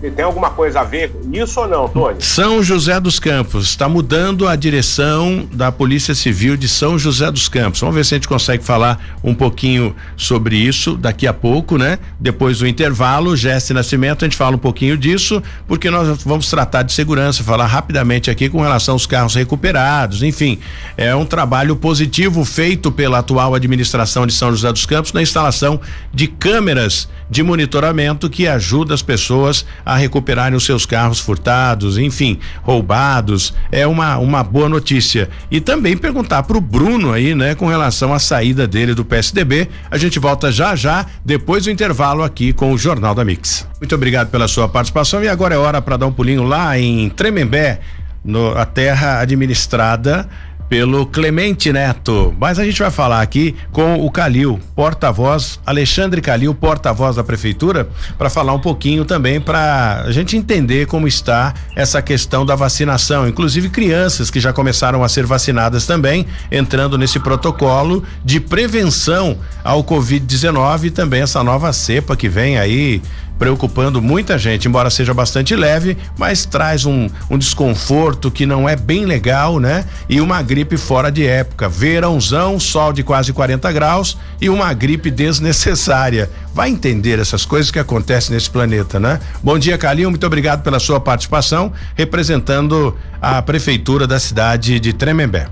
[0.00, 2.16] tem alguma coisa a ver com isso ou não, Tony?
[2.20, 7.48] São José dos Campos está mudando a direção da Polícia Civil de São José dos
[7.48, 7.80] Campos.
[7.80, 11.98] Vamos ver se a gente consegue falar um pouquinho sobre isso daqui a pouco, né?
[12.18, 16.82] Depois do intervalo, Jesse Nascimento, a gente fala um pouquinho disso, porque nós vamos tratar
[16.82, 20.58] de segurança, falar rapidamente aqui com relação aos carros recuperados, enfim,
[20.96, 25.80] é um trabalho positivo feito pela atual administração de São José dos Campos na instalação
[26.12, 32.38] de câmeras de monitoramento que ajuda as pessoas a recuperarem os seus carros furtados, enfim,
[32.62, 33.54] roubados.
[33.70, 35.28] É uma, uma boa notícia.
[35.50, 39.68] E também perguntar para o Bruno aí, né, com relação à saída dele do PSDB.
[39.90, 43.66] A gente volta já já, depois do intervalo aqui com o Jornal da Mix.
[43.80, 47.08] Muito obrigado pela sua participação e agora é hora para dar um pulinho lá em
[47.08, 47.80] Tremembé,
[48.24, 50.28] no, a terra administrada
[50.68, 52.34] pelo Clemente Neto.
[52.38, 57.88] Mas a gente vai falar aqui com o Calil, porta-voz, Alexandre Calil, porta-voz da prefeitura,
[58.16, 63.26] para falar um pouquinho também para a gente entender como está essa questão da vacinação,
[63.26, 69.82] inclusive crianças que já começaram a ser vacinadas também, entrando nesse protocolo de prevenção ao
[69.82, 73.00] Covid-19 e também essa nova cepa que vem aí
[73.38, 78.74] preocupando muita gente, embora seja bastante leve, mas traz um, um desconforto que não é
[78.74, 79.84] bem legal, né?
[80.08, 81.68] E uma gripe fora de época.
[81.68, 86.28] Verãozão, sol de quase 40 graus e uma gripe desnecessária.
[86.52, 89.20] Vai entender essas coisas que acontecem nesse planeta, né?
[89.40, 95.46] Bom dia, Calil, muito obrigado pela sua participação, representando a prefeitura da cidade de Tremembé.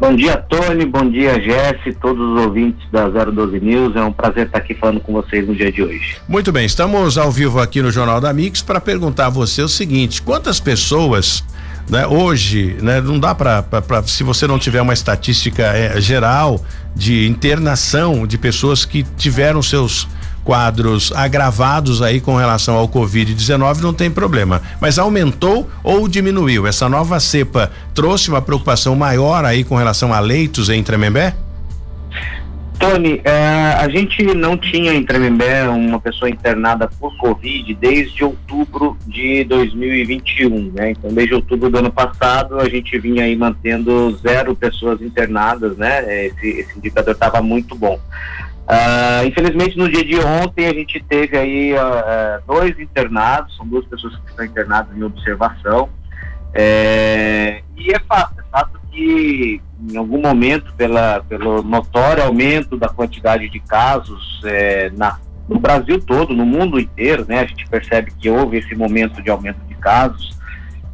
[0.00, 0.84] Bom dia, Tony.
[0.86, 3.94] Bom dia, Jesse, todos os ouvintes da 012 News.
[3.94, 6.16] É um prazer estar aqui falando com vocês no dia de hoje.
[6.28, 9.68] Muito bem, estamos ao vivo aqui no Jornal da Mix para perguntar a você o
[9.68, 11.44] seguinte: quantas pessoas
[11.88, 13.64] né, hoje, né, não dá para
[14.06, 16.60] se você não tiver uma estatística é, geral
[16.94, 20.08] de internação de pessoas que tiveram seus
[20.44, 24.60] quadros agravados aí com relação ao Covid-19, não tem problema.
[24.80, 26.66] Mas aumentou ou diminuiu?
[26.66, 31.34] Essa nova cepa trouxe uma preocupação maior aí com relação a leitos em Tremembé?
[32.78, 38.96] Tony, é, a gente não tinha em Tremembé uma pessoa internada por Covid desde outubro
[39.06, 40.90] de 2021, né?
[40.90, 46.26] Então, desde outubro do ano passado, a gente vinha aí mantendo zero pessoas internadas, né?
[46.26, 47.98] Esse, esse indicador estava muito bom.
[48.64, 53.84] Uh, infelizmente, no dia de ontem, a gente teve aí uh, dois internados, são duas
[53.86, 55.88] pessoas que estão internadas em observação.
[56.54, 62.88] É, e é fato, é fato que em algum momento, pela, pelo notório aumento da
[62.88, 65.18] quantidade de casos é, na,
[65.48, 69.30] no Brasil todo, no mundo inteiro, né, a gente percebe que houve esse momento de
[69.30, 70.34] aumento de casos.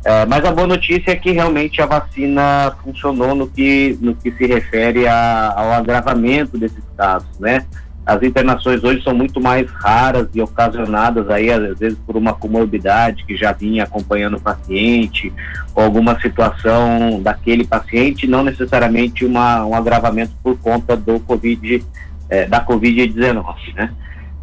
[0.04, 4.32] É, mas a boa notícia é que realmente a vacina funcionou no que, no que
[4.32, 7.66] se refere a, ao agravamento desses casos, né?
[8.10, 13.24] As internações hoje são muito mais raras e ocasionadas aí, às vezes, por uma comorbidade
[13.24, 15.32] que já vinha acompanhando o paciente,
[15.76, 21.84] ou alguma situação daquele paciente, não necessariamente uma, um agravamento por conta do COVID,
[22.28, 23.44] é, da Covid-19,
[23.76, 23.92] né?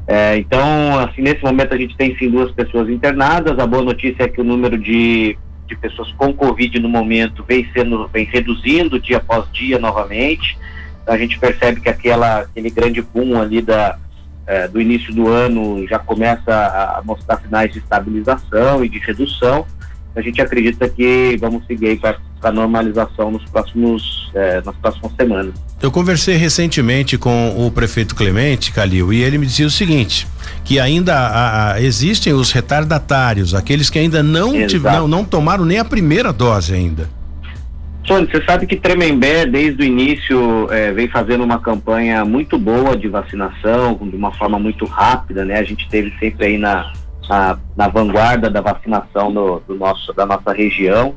[0.07, 3.59] É, então, assim, nesse momento a gente tem sim duas pessoas internadas.
[3.59, 7.69] A boa notícia é que o número de, de pessoas com Covid no momento vem
[7.73, 10.57] sendo vem reduzindo dia após dia novamente
[11.07, 13.97] a gente percebe que aquela, aquele grande boom ali da,
[14.45, 19.65] é, do início do ano já começa a mostrar sinais de estabilização e de redução.
[20.15, 25.53] A gente acredita que vamos seguir para a normalização nos próximos, é, nas próximas semanas.
[25.81, 30.27] Eu conversei recentemente com o prefeito Clemente Calil e ele me dizia o seguinte,
[30.63, 35.77] que ainda a, a, existem os retardatários, aqueles que ainda não, não, não tomaram nem
[35.77, 37.07] a primeira dose ainda.
[38.07, 42.95] Sônia, você sabe que Tremembé, desde o início, é, vem fazendo uma campanha muito boa
[42.95, 45.59] de vacinação, de uma forma muito rápida, né?
[45.59, 46.93] A gente teve sempre aí na,
[47.27, 51.15] na, na vanguarda da vacinação do, do, nosso, da nossa região.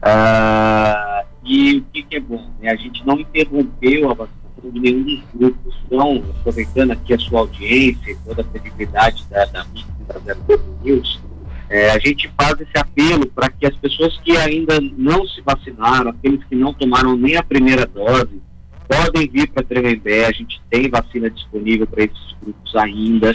[0.00, 2.48] Ah, e o que, que, é bom?
[2.60, 2.70] Né?
[2.70, 5.74] A gente não interrompeu a vacinação de nenhum dos grupos.
[5.86, 10.40] Então, aproveitando aqui a sua audiência, toda a credibilidade da, da mídia da Zero
[10.84, 11.20] News,
[11.70, 16.10] é, a gente faz esse apelo para que as pessoas que ainda não se vacinaram,
[16.10, 18.42] aqueles que não tomaram nem a primeira dose,
[18.88, 23.32] podem vir para Tremembé, a gente tem vacina disponível para esses grupos ainda,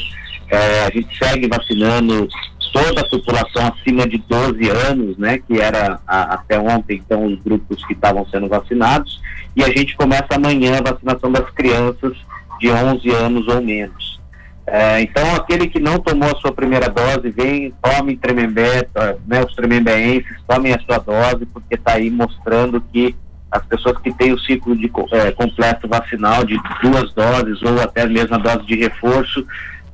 [0.49, 2.27] é, a gente segue vacinando
[2.73, 7.41] toda a população acima de 12 anos, né, que era a, até ontem, então, os
[7.41, 9.21] grupos que estavam sendo vacinados,
[9.55, 12.17] e a gente começa amanhã a vacinação das crianças
[12.59, 14.19] de 11 anos ou menos.
[14.67, 18.87] É, então, aquele que não tomou a sua primeira dose, vem, tome Tremembé,
[19.27, 23.15] né, os tremembeenses, tomem a sua dose, porque está aí mostrando que
[23.51, 28.05] as pessoas que têm o ciclo de, é, completo vacinal de duas doses ou até
[28.05, 29.45] mesmo a dose de reforço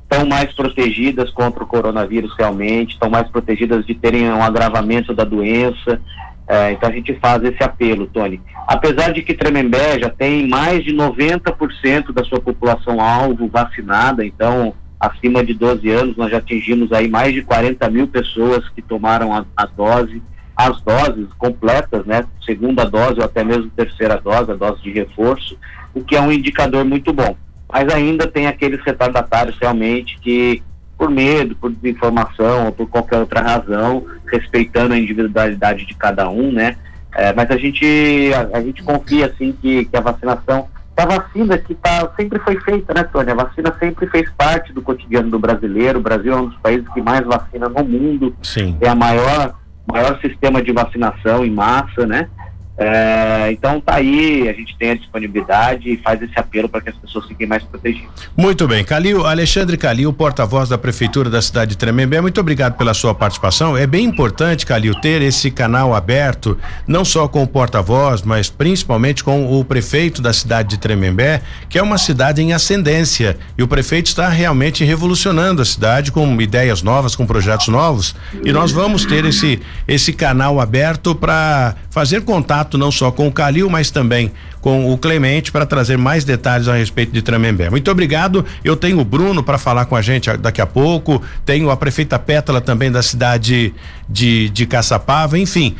[0.02, 5.24] estão mais protegidas contra o coronavírus realmente, estão mais protegidas de terem um agravamento da
[5.24, 6.00] doença.
[6.48, 8.40] É, então a gente faz esse apelo, Tony.
[8.66, 14.74] Apesar de que Tremembé já tem mais de 90% da sua população alvo vacinada, então
[14.98, 19.34] acima de 12 anos nós já atingimos aí mais de 40 mil pessoas que tomaram
[19.34, 20.22] a, a dose,
[20.56, 22.24] as doses completas, né?
[22.44, 25.58] Segunda dose ou até mesmo terceira dose, a dose de reforço,
[25.94, 27.36] o que é um indicador muito bom.
[27.72, 30.62] Mas ainda tem aqueles retardatários realmente que
[31.02, 36.52] por medo, por desinformação ou por qualquer outra razão, respeitando a individualidade de cada um,
[36.52, 36.76] né?
[37.12, 37.84] É, mas a gente,
[38.32, 42.56] a, a, gente confia, assim, que, que a vacinação, a vacina que tá, sempre foi
[42.60, 43.32] feita, né, Tônia?
[43.32, 45.98] A vacina sempre fez parte do cotidiano do brasileiro.
[45.98, 48.32] O Brasil é um dos países que mais vacina no mundo.
[48.40, 48.78] Sim.
[48.80, 52.28] É a maior, maior sistema de vacinação em massa, né?
[52.76, 56.88] É, então tá aí, a gente tem a disponibilidade e faz esse apelo para que
[56.88, 58.08] as pessoas fiquem mais protegidas.
[58.36, 62.94] Muito bem, Calil, Alexandre Calil, porta-voz da Prefeitura da cidade de Tremembé, muito obrigado pela
[62.94, 63.76] sua participação.
[63.76, 66.56] É bem importante, Calil, ter esse canal aberto,
[66.86, 71.78] não só com o porta-voz, mas principalmente com o prefeito da cidade de Tremembé, que
[71.78, 73.36] é uma cidade em ascendência.
[73.56, 78.16] E o prefeito está realmente revolucionando a cidade com ideias novas, com projetos novos.
[78.44, 83.32] E nós vamos ter esse, esse canal aberto para fazer contato não só com o
[83.32, 87.68] Calil, mas também com o Clemente para trazer mais detalhes a respeito de Tremembé.
[87.68, 88.46] Muito obrigado.
[88.64, 92.18] Eu tenho o Bruno para falar com a gente daqui a pouco, tenho a prefeita
[92.18, 93.74] Pétala também da cidade
[94.08, 95.76] de, de Caçapava, enfim.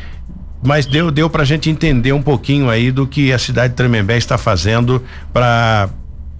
[0.63, 3.75] Mas deu, deu para a gente entender um pouquinho aí do que a cidade de
[3.75, 5.89] Tremembé está fazendo para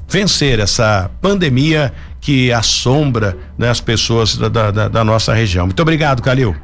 [0.08, 5.66] vencer essa pandemia que assombra né, as pessoas da, da, da nossa região.
[5.66, 6.56] Muito obrigado, Calil.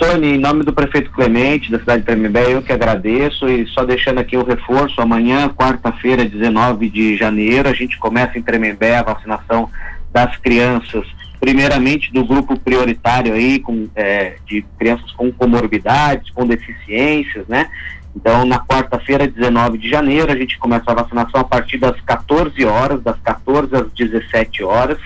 [0.00, 3.84] Tony, em nome do prefeito Clemente, da cidade de Tremembé, eu que agradeço e só
[3.84, 9.02] deixando aqui o reforço, amanhã, quarta-feira, 19 de janeiro, a gente começa em Tremembé a
[9.02, 9.68] vacinação
[10.10, 11.06] das crianças,
[11.38, 17.68] primeiramente do grupo prioritário aí, com, é, de crianças com comorbidades, com deficiências, né?
[18.16, 22.64] Então, na quarta-feira, 19 de janeiro, a gente começa a vacinação a partir das 14
[22.64, 24.98] horas, das 14 às 17 horas.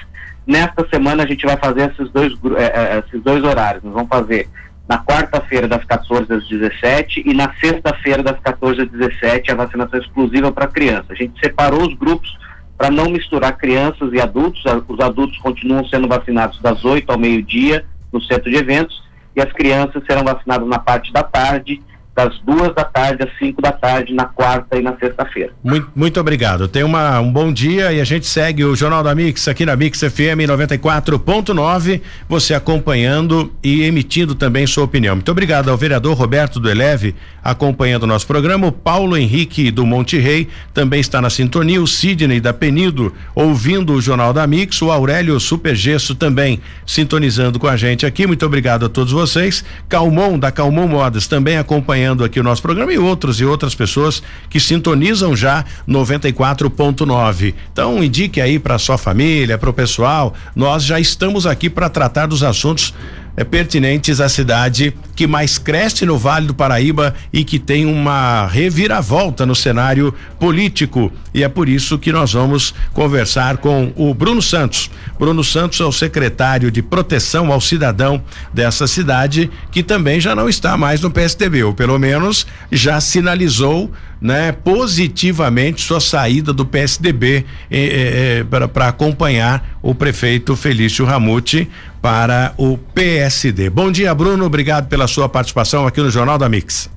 [0.47, 3.83] Nesta semana, a gente vai fazer esses dois, é, esses dois horários.
[3.83, 4.49] Nós vamos fazer
[4.89, 9.99] na quarta-feira, das 14 às 17 e na sexta-feira, das 14 às 17, a vacinação
[9.99, 11.11] exclusiva para crianças.
[11.11, 12.37] A gente separou os grupos
[12.77, 14.63] para não misturar crianças e adultos.
[14.89, 19.03] Os adultos continuam sendo vacinados das 8 ao meio-dia no centro de eventos
[19.35, 21.83] e as crianças serão vacinadas na parte da tarde
[22.15, 25.53] das duas da tarde às cinco da tarde, na quarta e na sexta-feira.
[25.63, 26.69] Muito, muito obrigado.
[26.69, 29.75] Tenha uma, um bom dia e a gente segue o Jornal da Mix aqui na
[29.75, 32.01] Mix FM 94.9.
[32.29, 35.17] Você acompanhando e emitindo também sua opinião.
[35.17, 38.69] Muito obrigado ao vereador Roberto do Eleve acompanhando o nosso programa.
[38.69, 41.83] O Paulo Henrique do Monte Rei também está na sintonia.
[41.83, 44.81] O Sidney da Penido ouvindo o Jornal da Mix.
[44.83, 48.25] O Aurélio Supergesso também sintonizando com a gente aqui.
[48.25, 49.65] Muito obrigado a todos vocês.
[49.89, 53.75] Calmon da Calmon Modas também acompanhando acompanhando aqui o nosso programa e outros e outras
[53.75, 57.55] pessoas que sintonizam já 94.9.
[57.73, 62.27] Então indique aí para sua família, para o pessoal, nós já estamos aqui para tratar
[62.27, 62.95] dos assuntos
[63.37, 68.47] é, pertinentes à cidade que mais cresce no Vale do Paraíba e que tem uma
[68.47, 71.13] reviravolta no cenário político.
[71.33, 74.91] E é por isso que nós vamos conversar com o Bruno Santos.
[75.19, 80.49] Bruno Santos é o secretário de proteção ao cidadão dessa cidade, que também já não
[80.49, 83.91] está mais no PSDB, ou pelo menos já sinalizou
[84.25, 92.55] né, positivamente sua saída do PSDB eh, eh, para acompanhar o prefeito Felício Ramute para
[92.57, 93.69] o PSD.
[93.69, 94.47] Bom dia, Bruno.
[94.47, 96.91] Obrigado pela sua participação aqui no Jornal da Mix.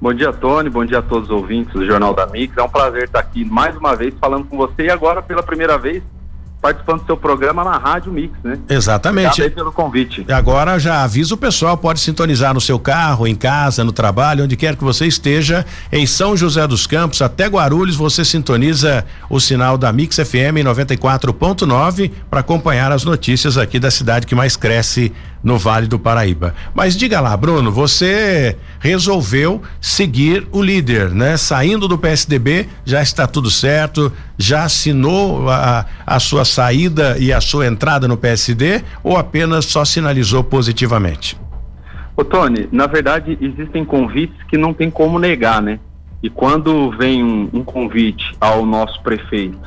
[0.00, 0.70] Bom dia, Tony.
[0.70, 2.56] Bom dia a todos os ouvintes do Jornal da Mix.
[2.56, 5.76] É um prazer estar aqui mais uma vez falando com você e agora pela primeira
[5.76, 6.02] vez
[6.60, 8.58] participando do seu programa na Rádio Mix, né?
[8.68, 9.40] Exatamente.
[9.40, 10.24] Obrigado pelo convite.
[10.28, 14.44] E agora já avisa o pessoal, pode sintonizar no seu carro, em casa, no trabalho,
[14.44, 19.38] onde quer que você esteja, em São José dos Campos, até Guarulhos, você sintoniza o
[19.38, 25.12] sinal da Mix FM 94.9 para acompanhar as notícias aqui da cidade que mais cresce
[25.42, 26.54] no Vale do Paraíba.
[26.74, 31.36] Mas diga lá, Bruno, você resolveu seguir o líder, né?
[31.36, 37.40] Saindo do PSDB, já está tudo certo, já assinou a, a sua saída e a
[37.40, 41.38] sua entrada no PSD ou apenas só sinalizou positivamente?
[42.16, 45.78] Ô Tony, na verdade existem convites que não tem como negar, né?
[46.20, 49.58] E quando vem um, um convite ao nosso prefeito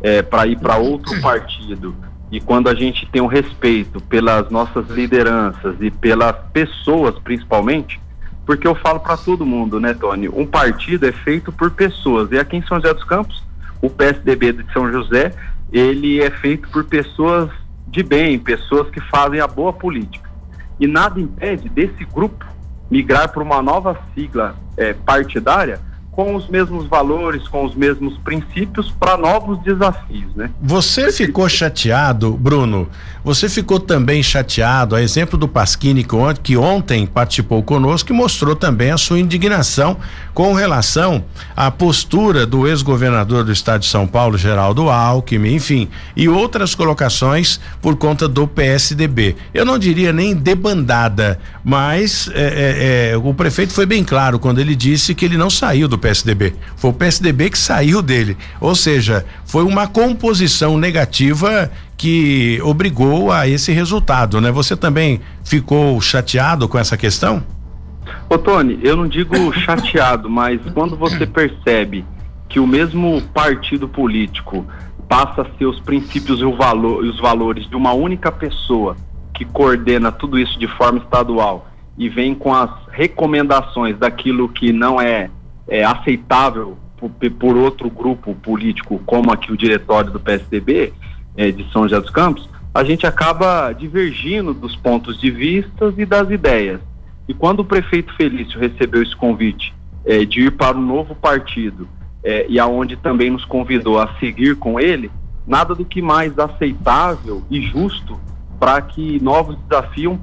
[0.00, 1.94] é, para ir para outro partido
[2.30, 8.00] e quando a gente tem um respeito pelas nossas lideranças e pelas pessoas principalmente,
[8.44, 10.28] porque eu falo para todo mundo, né, Tony?
[10.28, 12.30] Um partido é feito por pessoas.
[12.32, 13.42] E aqui em São José dos Campos,
[13.80, 15.34] o PSDB de São José,
[15.72, 17.50] ele é feito por pessoas
[17.86, 20.28] de bem, pessoas que fazem a boa política.
[20.80, 22.46] E nada impede desse grupo
[22.90, 25.80] migrar para uma nova sigla é, partidária
[26.18, 30.50] com os mesmos valores, com os mesmos princípios para novos desafios, né?
[30.60, 32.88] Você ficou chateado, Bruno?
[33.22, 36.04] Você ficou também chateado, a exemplo do Pasquini
[36.42, 39.96] que ontem participou conosco e mostrou também a sua indignação
[40.34, 41.22] com relação
[41.54, 47.60] à postura do ex-governador do estado de São Paulo, Geraldo Alckmin, enfim, e outras colocações
[47.80, 49.36] por conta do PSDB.
[49.54, 54.58] Eu não diria nem debandada, mas é, é, é, o prefeito foi bem claro quando
[54.58, 56.54] ele disse que ele não saiu do PSDB PSDB.
[56.76, 58.36] Foi o PSDB que saiu dele.
[58.60, 64.50] Ou seja, foi uma composição negativa que obrigou a esse resultado, né?
[64.50, 67.42] Você também ficou chateado com essa questão?
[68.30, 72.04] Ô Tony, eu não digo chateado, mas quando você percebe
[72.48, 74.66] que o mesmo partido político
[75.06, 78.96] passa os princípios e valor, os valores de uma única pessoa
[79.34, 85.00] que coordena tudo isso de forma estadual e vem com as recomendações daquilo que não
[85.00, 85.30] é
[85.68, 90.92] é, aceitável por, por, outro grupo político, como aqui o diretório do PSDB
[91.36, 96.04] é, de São José dos Campos, a gente acaba divergindo dos pontos de vista e
[96.04, 96.80] das ideias.
[97.26, 101.88] E quando o prefeito Felício recebeu esse convite é, de ir para um novo partido
[102.24, 105.10] é, e aonde também nos convidou a seguir com ele,
[105.46, 108.18] nada do que mais aceitável e justo
[108.58, 110.18] para que novos desafios,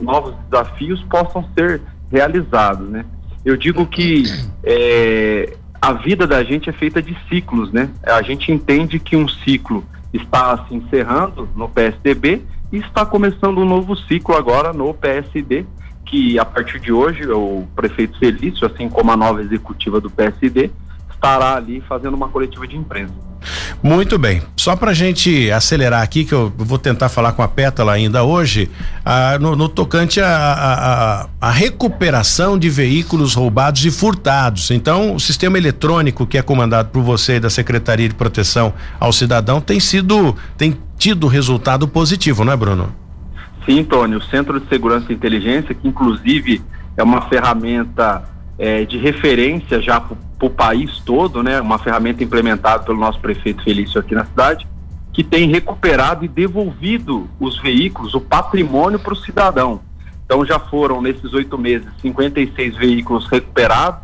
[0.00, 3.04] novos desafios possam ser realizados, né?
[3.44, 4.24] Eu digo que
[4.62, 7.90] é, a vida da gente é feita de ciclos, né?
[8.04, 13.64] A gente entende que um ciclo está se encerrando no PSDB e está começando um
[13.64, 15.66] novo ciclo agora no PSD,
[16.06, 20.70] que a partir de hoje o prefeito Felício, assim como a nova executiva do PSD,
[21.10, 23.31] estará ali fazendo uma coletiva de imprensa.
[23.82, 24.40] Muito bem.
[24.56, 28.22] Só para a gente acelerar aqui, que eu vou tentar falar com a Pétala ainda
[28.22, 28.70] hoje,
[29.04, 34.70] ah, no, no, tocante a, recuperação de veículos roubados e furtados.
[34.70, 39.12] Então, o sistema eletrônico que é comandado por você e da Secretaria de Proteção ao
[39.12, 42.94] Cidadão tem sido, tem tido resultado positivo, não é, Bruno?
[43.66, 44.14] Sim, Tony.
[44.14, 46.62] O Centro de Segurança e Inteligência, que inclusive
[46.96, 48.22] é uma ferramenta
[48.56, 50.00] é, de referência já
[50.42, 51.60] para o país todo, né?
[51.60, 54.66] Uma ferramenta implementada pelo nosso prefeito Felício aqui na cidade,
[55.12, 59.80] que tem recuperado e devolvido os veículos, o patrimônio para o cidadão.
[60.24, 64.00] Então já foram nesses oito meses 56 veículos recuperados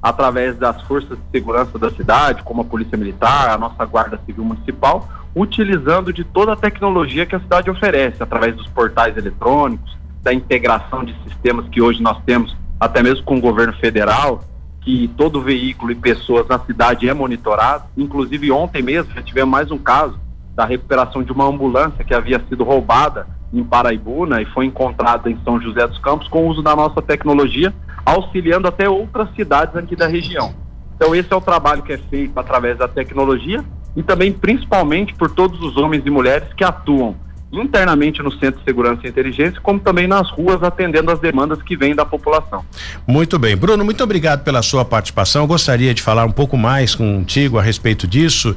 [0.00, 4.44] através das forças de segurança da cidade, como a Polícia Militar, a nossa Guarda Civil
[4.44, 10.32] Municipal, utilizando de toda a tecnologia que a cidade oferece, através dos portais eletrônicos, da
[10.32, 14.42] integração de sistemas que hoje nós temos até mesmo com o governo federal,
[14.82, 17.84] que todo veículo e pessoas na cidade é monitorado.
[17.96, 20.18] Inclusive ontem mesmo já tivemos mais um caso
[20.54, 25.38] da recuperação de uma ambulância que havia sido roubada em Paraibuna e foi encontrada em
[25.44, 27.72] São José dos Campos com o uso da nossa tecnologia,
[28.04, 30.54] auxiliando até outras cidades aqui da região.
[30.96, 33.64] Então esse é o trabalho que é feito através da tecnologia
[33.96, 37.14] e também principalmente por todos os homens e mulheres que atuam
[37.52, 41.76] internamente no Centro de Segurança e Inteligência, como também nas ruas, atendendo as demandas que
[41.76, 42.64] vêm da população.
[43.06, 43.56] Muito bem.
[43.56, 45.42] Bruno, muito obrigado pela sua participação.
[45.42, 48.56] Eu gostaria de falar um pouco mais contigo a respeito disso,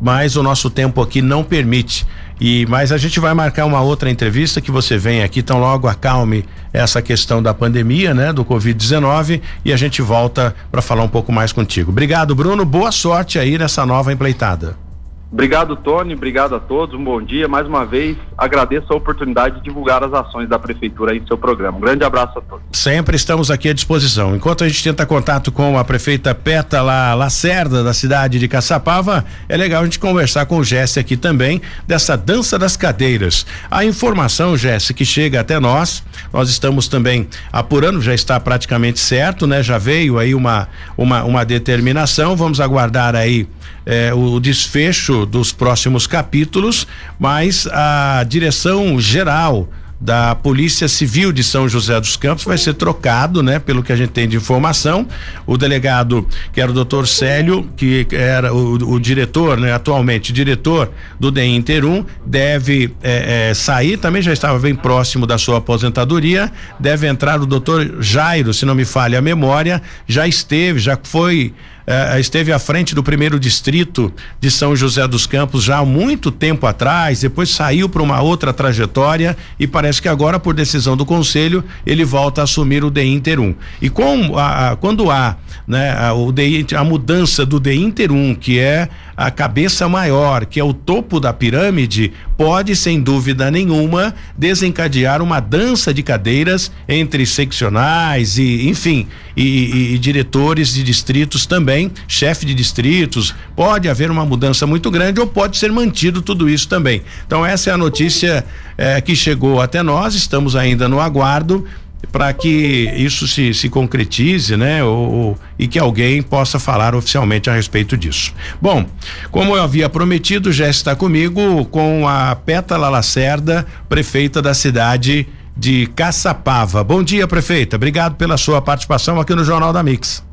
[0.00, 2.06] mas o nosso tempo aqui não permite.
[2.40, 5.88] E mas a gente vai marcar uma outra entrevista que você vem aqui, então logo
[5.88, 11.08] acalme essa questão da pandemia, né, do COVID-19 e a gente volta para falar um
[11.08, 11.90] pouco mais contigo.
[11.90, 12.64] Obrigado, Bruno.
[12.64, 14.85] Boa sorte aí nessa nova empleitada.
[15.30, 16.14] Obrigado, Tony.
[16.14, 16.94] Obrigado a todos.
[16.94, 17.48] Um bom dia.
[17.48, 21.78] Mais uma vez, agradeço a oportunidade de divulgar as ações da Prefeitura em seu programa.
[21.78, 22.64] Um grande abraço a todos.
[22.72, 24.36] Sempre estamos aqui à disposição.
[24.36, 29.56] Enquanto a gente tenta contato com a prefeita Peta Lacerda, da cidade de Caçapava, é
[29.56, 33.44] legal a gente conversar com o Jesse aqui também, dessa dança das cadeiras.
[33.68, 39.46] A informação, Jesse, que chega até nós, nós estamos também apurando, já está praticamente certo,
[39.46, 39.60] né?
[39.60, 42.36] Já veio aí uma, uma, uma determinação.
[42.36, 43.48] Vamos aguardar aí
[43.84, 46.86] eh, o desfecho dos próximos capítulos,
[47.18, 49.68] mas a direção geral
[50.00, 53.58] da Polícia Civil de São José dos Campos vai ser trocado, né?
[53.58, 55.06] Pelo que a gente tem de informação.
[55.46, 59.72] O delegado, que era o doutor Célio, que era o, o diretor, né?
[59.72, 65.38] Atualmente, diretor do DEM Interum, deve eh, eh, sair, também já estava bem próximo da
[65.38, 66.52] sua aposentadoria.
[66.78, 71.54] Deve entrar o doutor Jairo, se não me falha a memória, já esteve, já foi
[71.86, 76.30] eh, esteve à frente do primeiro distrito de São José dos Campos já há muito
[76.30, 81.06] tempo atrás, depois saiu para uma outra trajetória e parece que agora, por decisão do
[81.06, 83.54] conselho, ele volta a assumir o DI Inter 1.
[83.80, 86.34] E com a, a, quando há né, a, o
[86.76, 91.18] a mudança do DI Inter 1, que é a cabeça maior, que é o topo
[91.18, 99.06] da pirâmide, pode, sem dúvida nenhuma, desencadear uma dança de cadeiras entre seccionais e, enfim,
[99.34, 103.34] e, e, e diretores de distritos também, chefe de distritos.
[103.54, 107.02] Pode haver uma mudança muito grande ou pode ser mantido tudo isso também.
[107.26, 108.44] Então, essa é a notícia
[108.76, 111.64] eh, que chegou até nós, estamos ainda no aguardo
[112.12, 114.82] para que isso se, se concretize, né?
[114.82, 118.32] Ou, ou, e que alguém possa falar oficialmente a respeito disso.
[118.60, 118.86] Bom,
[119.30, 125.26] como eu havia prometido, já está comigo com a Pétala Lacerda, prefeita da cidade
[125.56, 126.84] de Caçapava.
[126.84, 127.76] Bom dia, prefeita.
[127.76, 130.24] Obrigado pela sua participação aqui no Jornal da Mix.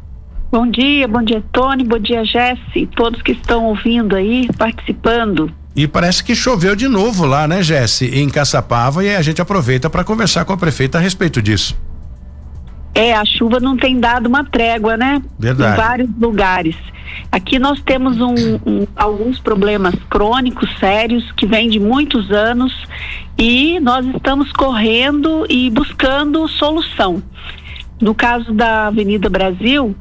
[0.52, 5.52] Bom dia, bom dia, Tony, bom dia, Jesse, todos que estão ouvindo aí, participando.
[5.76, 9.90] E parece que choveu de novo lá, né, Jesse, em Caçapava, e a gente aproveita
[9.90, 11.76] para conversar com a prefeita a respeito disso.
[12.94, 15.22] É, a chuva não tem dado uma trégua, né?
[15.40, 15.74] Verdade.
[15.74, 16.76] Em vários lugares.
[17.32, 22.72] Aqui nós temos um, um, alguns problemas crônicos sérios que vêm de muitos anos
[23.38, 27.24] e nós estamos correndo e buscando solução.
[28.02, 29.96] No caso da Avenida Brasil,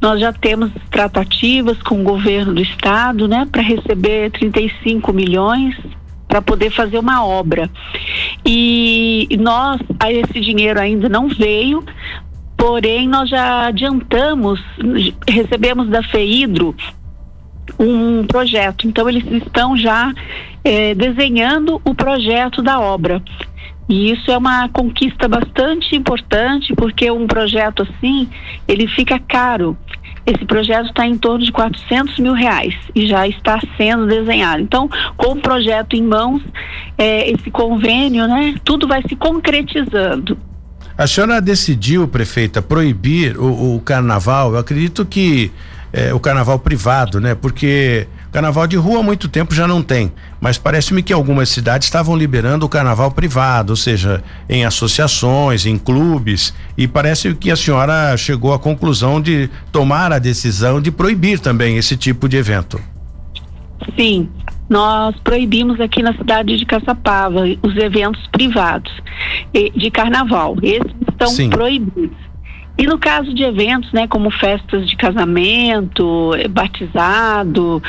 [0.00, 5.74] nós já temos tratativas com o governo do estado, né, para receber 35 milhões
[6.28, 7.70] para poder fazer uma obra.
[8.44, 11.84] E nós, esse dinheiro ainda não veio,
[12.56, 14.60] porém nós já adiantamos,
[15.28, 16.74] recebemos da FEIDRO
[17.78, 18.86] um projeto.
[18.86, 20.12] Então eles estão já
[20.64, 23.22] eh, desenhando o projeto da obra.
[23.88, 28.28] E isso é uma conquista bastante importante, porque um projeto assim,
[28.66, 29.76] ele fica caro.
[30.26, 34.60] Esse projeto está em torno de 400 mil reais e já está sendo desenhado.
[34.60, 36.42] Então, com o projeto em mãos,
[36.98, 40.36] é, esse convênio, né, tudo vai se concretizando.
[40.98, 44.54] A senhora decidiu, prefeita, proibir o, o carnaval.
[44.54, 45.52] Eu acredito que
[45.92, 47.34] é, o carnaval privado, né?
[47.34, 51.86] Porque Carnaval de rua há muito tempo já não tem, mas parece-me que algumas cidades
[51.86, 57.56] estavam liberando o carnaval privado, ou seja, em associações, em clubes, e parece que a
[57.56, 62.78] senhora chegou à conclusão de tomar a decisão de proibir também esse tipo de evento.
[63.98, 64.28] Sim,
[64.68, 68.92] nós proibimos aqui na cidade de Caçapava os eventos privados
[69.74, 70.58] de carnaval.
[70.62, 71.48] Esses estão Sim.
[71.48, 72.18] proibidos.
[72.78, 77.82] E no caso de eventos, né, como festas de casamento, eh, batizado,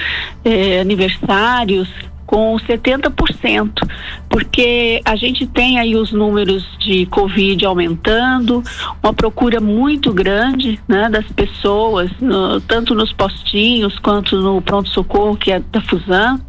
[0.46, 1.90] eh, aniversários,
[2.28, 3.88] com 70%,
[4.30, 8.62] porque a gente tem aí os números de Covid aumentando,
[9.02, 15.54] uma procura muito grande né, das pessoas, no, tanto nos postinhos quanto no pronto-socorro, que
[15.54, 16.40] é da Fusan.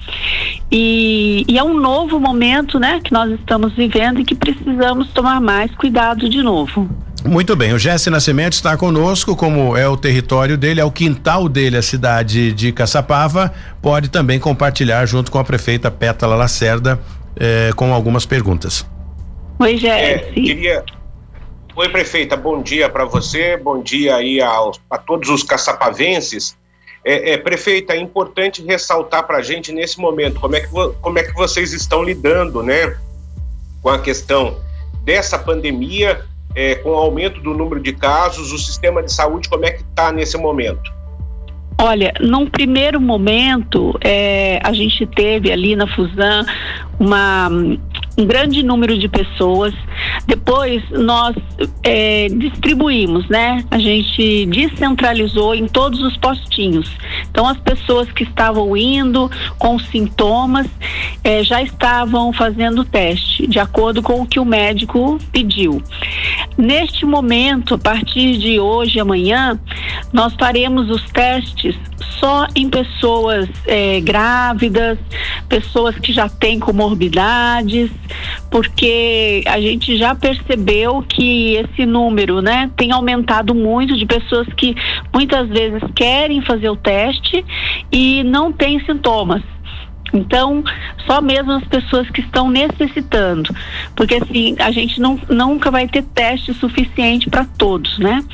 [0.71, 5.41] E, e, é um novo momento né, que nós estamos vivendo e que precisamos tomar
[5.41, 6.89] mais cuidado de novo.
[7.25, 11.49] Muito bem, o Jesse Nascimento está conosco, como é o território dele, é o quintal
[11.49, 13.53] dele, a cidade de Caçapava,
[13.83, 16.99] pode também compartilhar junto com a prefeita Pétala Lacerda
[17.37, 18.87] eh, com algumas perguntas.
[19.59, 20.05] Oi, Jesse.
[20.05, 20.85] É, queria...
[21.75, 26.57] Oi, prefeita, bom dia para você, bom dia aí aos, a todos os caçapavenses.
[27.05, 30.69] É, é, prefeita, é importante ressaltar para a gente nesse momento como é, que,
[31.01, 32.97] como é que vocês estão lidando, né,
[33.83, 34.61] com a questão
[35.05, 36.25] dessa pandemia
[36.59, 39.83] é, com o aumento do número de casos, o sistema de saúde, como é que
[39.85, 40.93] está nesse momento?
[41.81, 46.45] Olha, num primeiro momento, é, a gente teve ali na Fusan
[46.99, 49.73] uma, um grande número de pessoas.
[50.27, 51.37] Depois nós
[51.83, 53.65] é, distribuímos, né?
[53.71, 56.91] A gente descentralizou em todos os postinhos.
[57.31, 60.67] Então as pessoas que estavam indo com sintomas
[61.23, 65.83] é, já estavam fazendo o teste, de acordo com o que o médico pediu.
[66.57, 69.59] Neste momento, a partir de hoje amanhã,
[70.13, 71.77] nós faremos os testes
[72.19, 74.99] só em pessoas é, grávidas,
[75.49, 76.59] pessoas que já têm
[76.89, 77.91] comorbidades,
[78.51, 84.75] porque a gente já percebeu que esse número, né, tem aumentado muito de pessoas que
[85.13, 87.45] muitas vezes querem fazer o teste
[87.93, 89.43] e não têm sintomas.
[90.13, 90.65] Então,
[91.07, 93.55] só mesmo as pessoas que estão necessitando,
[93.95, 98.25] porque assim, a gente não, nunca vai ter teste suficiente para todos, né?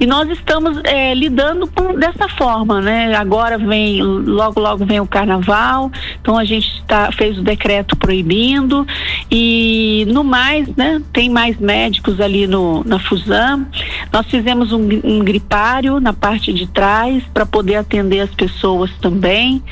[0.00, 3.14] E nós estamos é, lidando com, dessa forma, né?
[3.14, 5.90] Agora vem, logo, logo vem o carnaval,
[6.20, 8.86] então a gente tá, fez o decreto proibindo
[9.30, 11.02] e no mais, né?
[11.12, 13.66] Tem mais médicos ali no, na Fusam.
[14.12, 19.62] Nós fizemos um, um gripário na parte de trás para poder atender as pessoas também.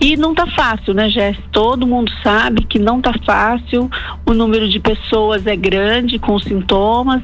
[0.00, 1.36] E não está fácil, né, Jess?
[1.50, 3.90] Todo mundo sabe que não está fácil,
[4.24, 7.22] o número de pessoas é grande com sintomas,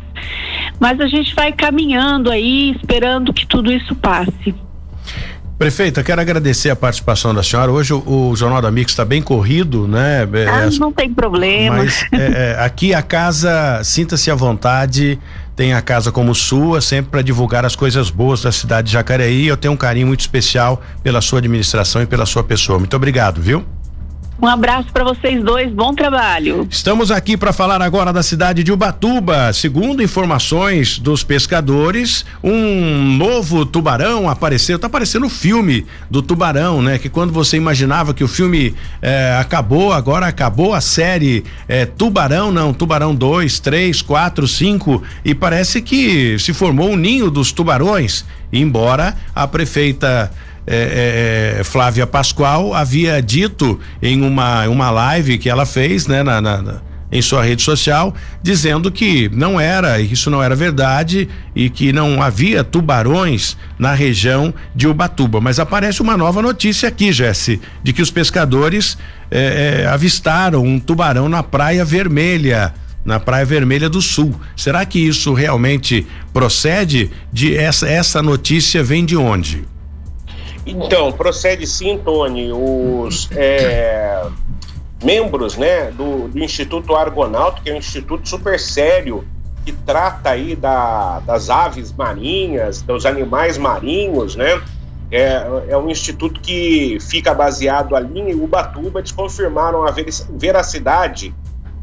[0.80, 4.54] mas a gente vai caminhando aí, esperando que tudo isso passe.
[5.56, 7.70] Prefeita, quero agradecer a participação da senhora.
[7.70, 10.28] Hoje o, o Jornal da Mix está bem corrido, né?
[10.32, 11.76] É, ah, não tem problema.
[11.76, 15.16] Mas é, é, aqui a casa, sinta-se à vontade
[15.56, 19.46] tem a casa como sua, sempre para divulgar as coisas boas da cidade de Jacareí.
[19.46, 22.78] Eu tenho um carinho muito especial pela sua administração e pela sua pessoa.
[22.78, 23.64] Muito obrigado, viu?
[24.42, 26.66] Um abraço para vocês dois, bom trabalho.
[26.68, 29.52] Estamos aqui para falar agora da cidade de Ubatuba.
[29.52, 34.78] Segundo informações dos pescadores, um novo tubarão apareceu.
[34.78, 36.98] Tá aparecendo o filme do tubarão, né?
[36.98, 42.50] Que quando você imaginava que o filme eh, acabou, agora acabou a série eh, Tubarão,
[42.50, 48.24] não, Tubarão 2, 3, 4, 5 e parece que se formou um ninho dos tubarões.
[48.52, 50.30] Embora a prefeita
[50.66, 56.22] é, é, é, Flávia Pascoal havia dito em uma, uma live que ela fez, né,
[56.22, 56.80] na, na,
[57.12, 62.20] em sua rede social, dizendo que não era, isso não era verdade e que não
[62.20, 65.40] havia tubarões na região de Ubatuba.
[65.40, 68.98] Mas aparece uma nova notícia aqui, Jesse, de que os pescadores
[69.30, 74.34] é, é, avistaram um tubarão na Praia Vermelha na Praia Vermelha do Sul.
[74.56, 77.10] Será que isso realmente procede?
[77.30, 79.64] De essa essa notícia vem de onde?
[80.66, 84.24] Então, procede sim, Tony, os é,
[85.02, 89.26] membros né, do, do, Instituto Argonauta, que é um instituto super sério,
[89.64, 94.60] que trata aí da, das aves marinhas, dos animais marinhos, né?
[95.10, 99.94] É, é um instituto que fica baseado ali em Ubatuba, eles confirmaram a
[100.30, 101.34] veracidade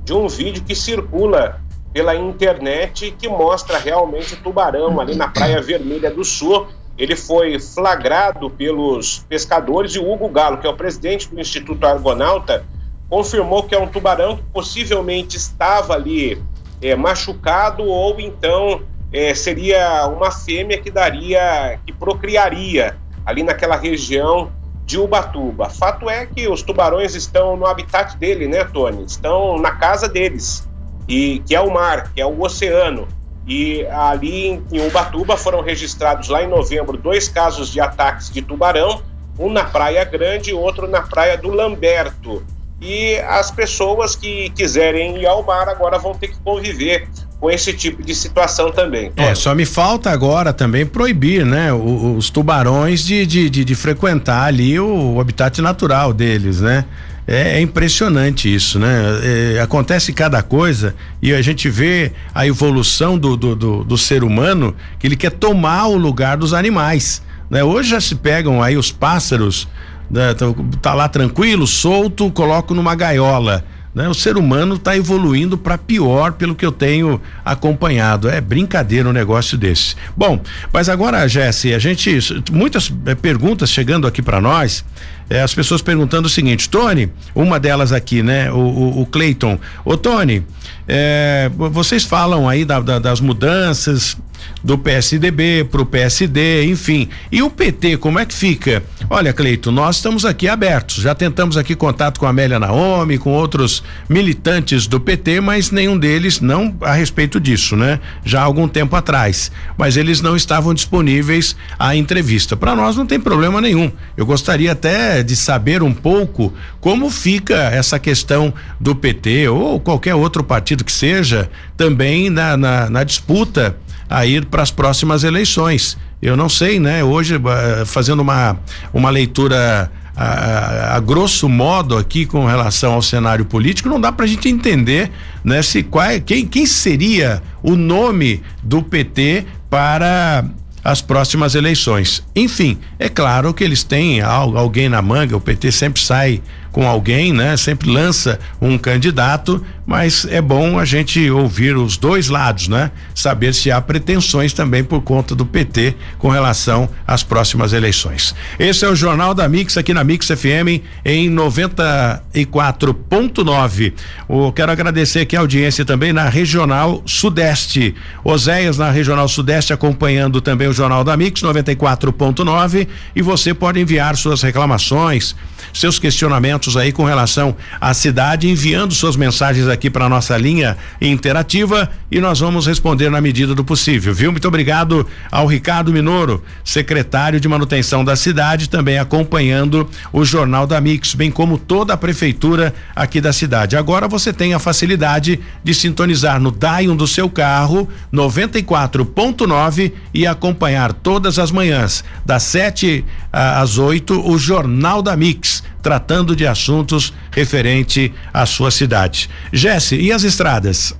[0.03, 1.61] de um vídeo que circula
[1.93, 6.67] pela internet que mostra realmente o tubarão ali na Praia Vermelha do Sul,
[6.97, 11.85] ele foi flagrado pelos pescadores e o Hugo Galo, que é o presidente do Instituto
[11.85, 12.65] Argonauta,
[13.09, 16.41] confirmou que é um tubarão que possivelmente estava ali
[16.81, 18.81] é, machucado ou então
[19.11, 24.51] é, seria uma fêmea que daria, que procriaria ali naquela região
[24.85, 25.69] de Ubatuba.
[25.69, 29.03] Fato é que os tubarões estão no habitat dele, né, Tony?
[29.03, 30.67] Estão na casa deles,
[31.07, 33.07] e que é o mar, que é o oceano.
[33.47, 39.01] E ali em, Ubatuba foram registrados lá em novembro dois casos de ataques de tubarão,
[39.39, 42.43] um na Praia Grande e outro na Praia do Lamberto.
[42.79, 47.07] E as pessoas que quiserem ir ao mar agora vão ter que conviver
[47.39, 49.11] com esse tipo de situação também.
[49.15, 53.75] É, só me falta agora também proibir, né, os, os tubarões de, de, de, de,
[53.75, 56.85] frequentar ali o, o habitat natural deles, né?
[57.27, 58.89] É, é, impressionante isso, né?
[59.23, 64.23] É, acontece cada coisa e a gente vê a evolução do, do, do, do, ser
[64.23, 67.21] humano que ele quer tomar o lugar dos animais.
[67.49, 67.63] Né?
[67.63, 69.67] Hoje já se pegam aí os pássaros,
[70.09, 70.35] né?
[70.81, 73.63] tá, lá tranquilo, solto, colocam numa gaiola.
[73.93, 74.07] Né?
[74.07, 78.29] O ser humano está evoluindo para pior, pelo que eu tenho acompanhado.
[78.29, 79.95] É brincadeira um negócio desse.
[80.15, 80.39] Bom,
[80.71, 82.17] mas agora, Jesse, a gente
[82.51, 84.85] muitas é, perguntas chegando aqui para nós.
[85.29, 88.51] É, as pessoas perguntando o seguinte, Tony, uma delas aqui, né?
[88.51, 89.57] O, o, o Cleiton.
[89.85, 90.45] Ô, Tony,
[90.87, 94.17] é, vocês falam aí da, da, das mudanças
[94.63, 97.09] do PSDB para o PSD, enfim.
[97.31, 98.83] E o PT, como é que fica?
[99.09, 100.97] Olha, Cleito, nós estamos aqui abertos.
[100.97, 105.97] Já tentamos aqui contato com a Amélia Naomi, com outros militantes do PT, mas nenhum
[105.97, 107.99] deles não a respeito disso, né?
[108.23, 109.51] Já há algum tempo atrás.
[109.77, 112.55] Mas eles não estavam disponíveis à entrevista.
[112.55, 113.91] Para nós não tem problema nenhum.
[114.15, 120.15] Eu gostaria até de saber um pouco como fica essa questão do PT ou qualquer
[120.15, 123.75] outro partido que seja também na, na, na disputa
[124.11, 125.97] a ir para as próximas eleições.
[126.21, 127.01] Eu não sei, né?
[127.03, 128.59] Hoje, eh, fazendo uma,
[128.93, 134.25] uma leitura a, a, grosso modo aqui com relação ao cenário político, não dá para
[134.25, 135.09] a gente entender,
[135.43, 135.61] né?
[135.61, 140.43] Se qual, quem, quem seria o nome do PT para
[140.83, 142.23] as próximas eleições.
[142.35, 146.41] Enfim, é claro que eles têm alguém na manga, o PT sempre sai
[146.71, 147.55] com alguém, né?
[147.55, 152.89] Sempre lança um candidato, mas é bom a gente ouvir os dois lados, né?
[153.13, 158.33] Saber se há pretensões também por conta do PT com relação às próximas eleições.
[158.59, 163.93] Esse é o Jornal da Mix aqui na Mix FM em 94.9.
[164.29, 167.95] Eu quero agradecer aqui a audiência também na Regional Sudeste.
[168.23, 174.15] Oséias na Regional Sudeste acompanhando também o Jornal da Mix 94.9 e você pode enviar
[174.15, 175.35] suas reclamações,
[175.73, 181.89] seus questionamentos aí com relação à cidade, enviando suas mensagens aqui para nossa linha interativa
[182.11, 184.31] e nós vamos responder na medida do possível, viu?
[184.31, 190.79] Muito obrigado ao Ricardo Minoro, secretário de manutenção da cidade, também acompanhando o Jornal da
[190.79, 193.75] Mix, bem como toda a prefeitura aqui da cidade.
[193.75, 200.93] Agora você tem a facilidade de sintonizar no Dion do seu carro 94.9 e acompanhar
[200.93, 203.03] todas as manhãs, das 7
[203.33, 209.29] às 8, o Jornal da Mix tratando de assuntos referente à sua cidade.
[209.51, 210.95] Jesse, e as estradas?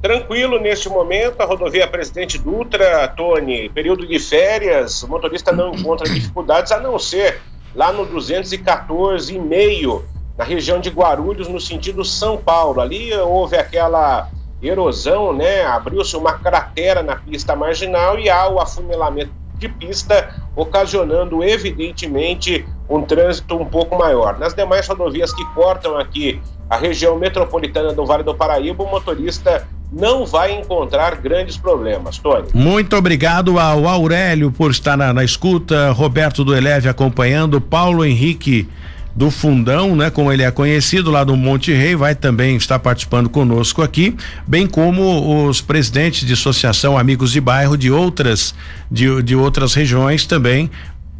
[0.00, 6.08] Tranquilo neste momento, a rodovia Presidente Dutra, Tony, período de férias, o motorista não encontra
[6.08, 7.40] dificuldades a não ser
[7.74, 10.02] lá no 214,5,
[10.36, 12.80] na região de Guarulhos, no sentido São Paulo.
[12.80, 14.28] Ali houve aquela
[14.60, 15.64] erosão, né?
[15.64, 19.30] Abriu-se uma cratera na pista marginal e há o afunilamento
[19.62, 24.38] de pista, ocasionando evidentemente um trânsito um pouco maior.
[24.38, 29.66] Nas demais rodovias que cortam aqui a região metropolitana do Vale do Paraíba, o motorista
[29.92, 32.18] não vai encontrar grandes problemas.
[32.18, 32.48] Tony.
[32.54, 38.68] Muito obrigado ao Aurélio por estar na, na escuta, Roberto do Eleve acompanhando, Paulo Henrique
[39.14, 43.28] do Fundão, né, como ele é conhecido lá do Monte Rei, vai também estar participando
[43.28, 48.54] conosco aqui, bem como os presidentes de associação Amigos de Bairro de outras
[48.90, 50.70] de, de outras regiões também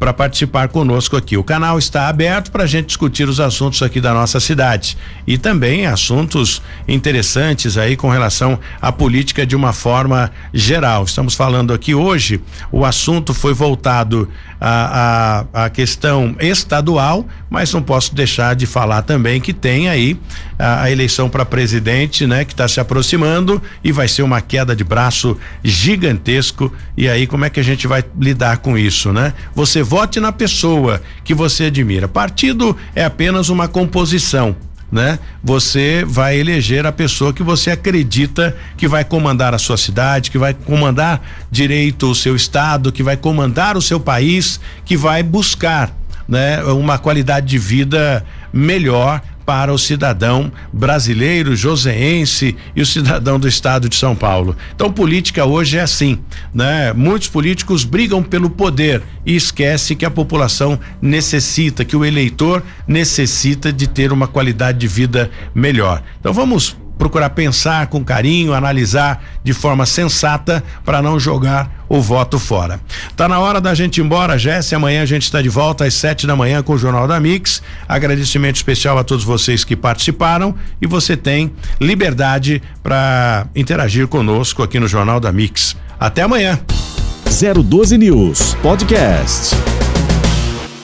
[0.03, 1.37] para participar conosco aqui.
[1.37, 5.37] O canal está aberto para a gente discutir os assuntos aqui da nossa cidade e
[5.37, 11.05] também assuntos interessantes aí com relação à política de uma forma geral.
[11.05, 14.27] Estamos falando aqui hoje, o assunto foi voltado
[14.59, 20.19] à, à, questão estadual, mas não posso deixar de falar também que tem aí
[20.59, 24.75] a, a eleição para presidente, né, que está se aproximando e vai ser uma queda
[24.75, 26.73] de braço gigantesco.
[26.97, 29.33] E aí, como é que a gente vai lidar com isso, né?
[29.55, 32.07] Você vote na pessoa que você admira.
[32.07, 34.55] Partido é apenas uma composição.
[34.91, 35.19] Né?
[35.43, 40.37] Você vai eleger a pessoa que você acredita que vai comandar a sua cidade, que
[40.39, 41.21] vai comandar
[41.51, 45.95] direito o seu estado, que vai comandar o seu país, que vai buscar
[46.27, 53.47] né, uma qualidade de vida melhor para o cidadão brasileiro, joseense e o cidadão do
[53.47, 54.55] estado de São Paulo.
[54.75, 56.19] Então, política hoje é assim,
[56.53, 56.93] né?
[56.93, 63.71] Muitos políticos brigam pelo poder e esquece que a população necessita, que o eleitor necessita
[63.71, 66.01] de ter uma qualidade de vida melhor.
[66.19, 72.39] Então, vamos procurar pensar com carinho, analisar de forma sensata para não jogar o voto
[72.39, 72.79] fora.
[73.15, 74.77] Tá na hora da gente ir embora, Jéssica.
[74.77, 77.61] Amanhã a gente está de volta às sete da manhã com o Jornal da Mix.
[77.87, 84.79] Agradecimento especial a todos vocês que participaram e você tem liberdade para interagir conosco aqui
[84.79, 85.75] no Jornal da Mix.
[85.99, 86.59] Até amanhã.
[87.25, 89.55] 012 News Podcast.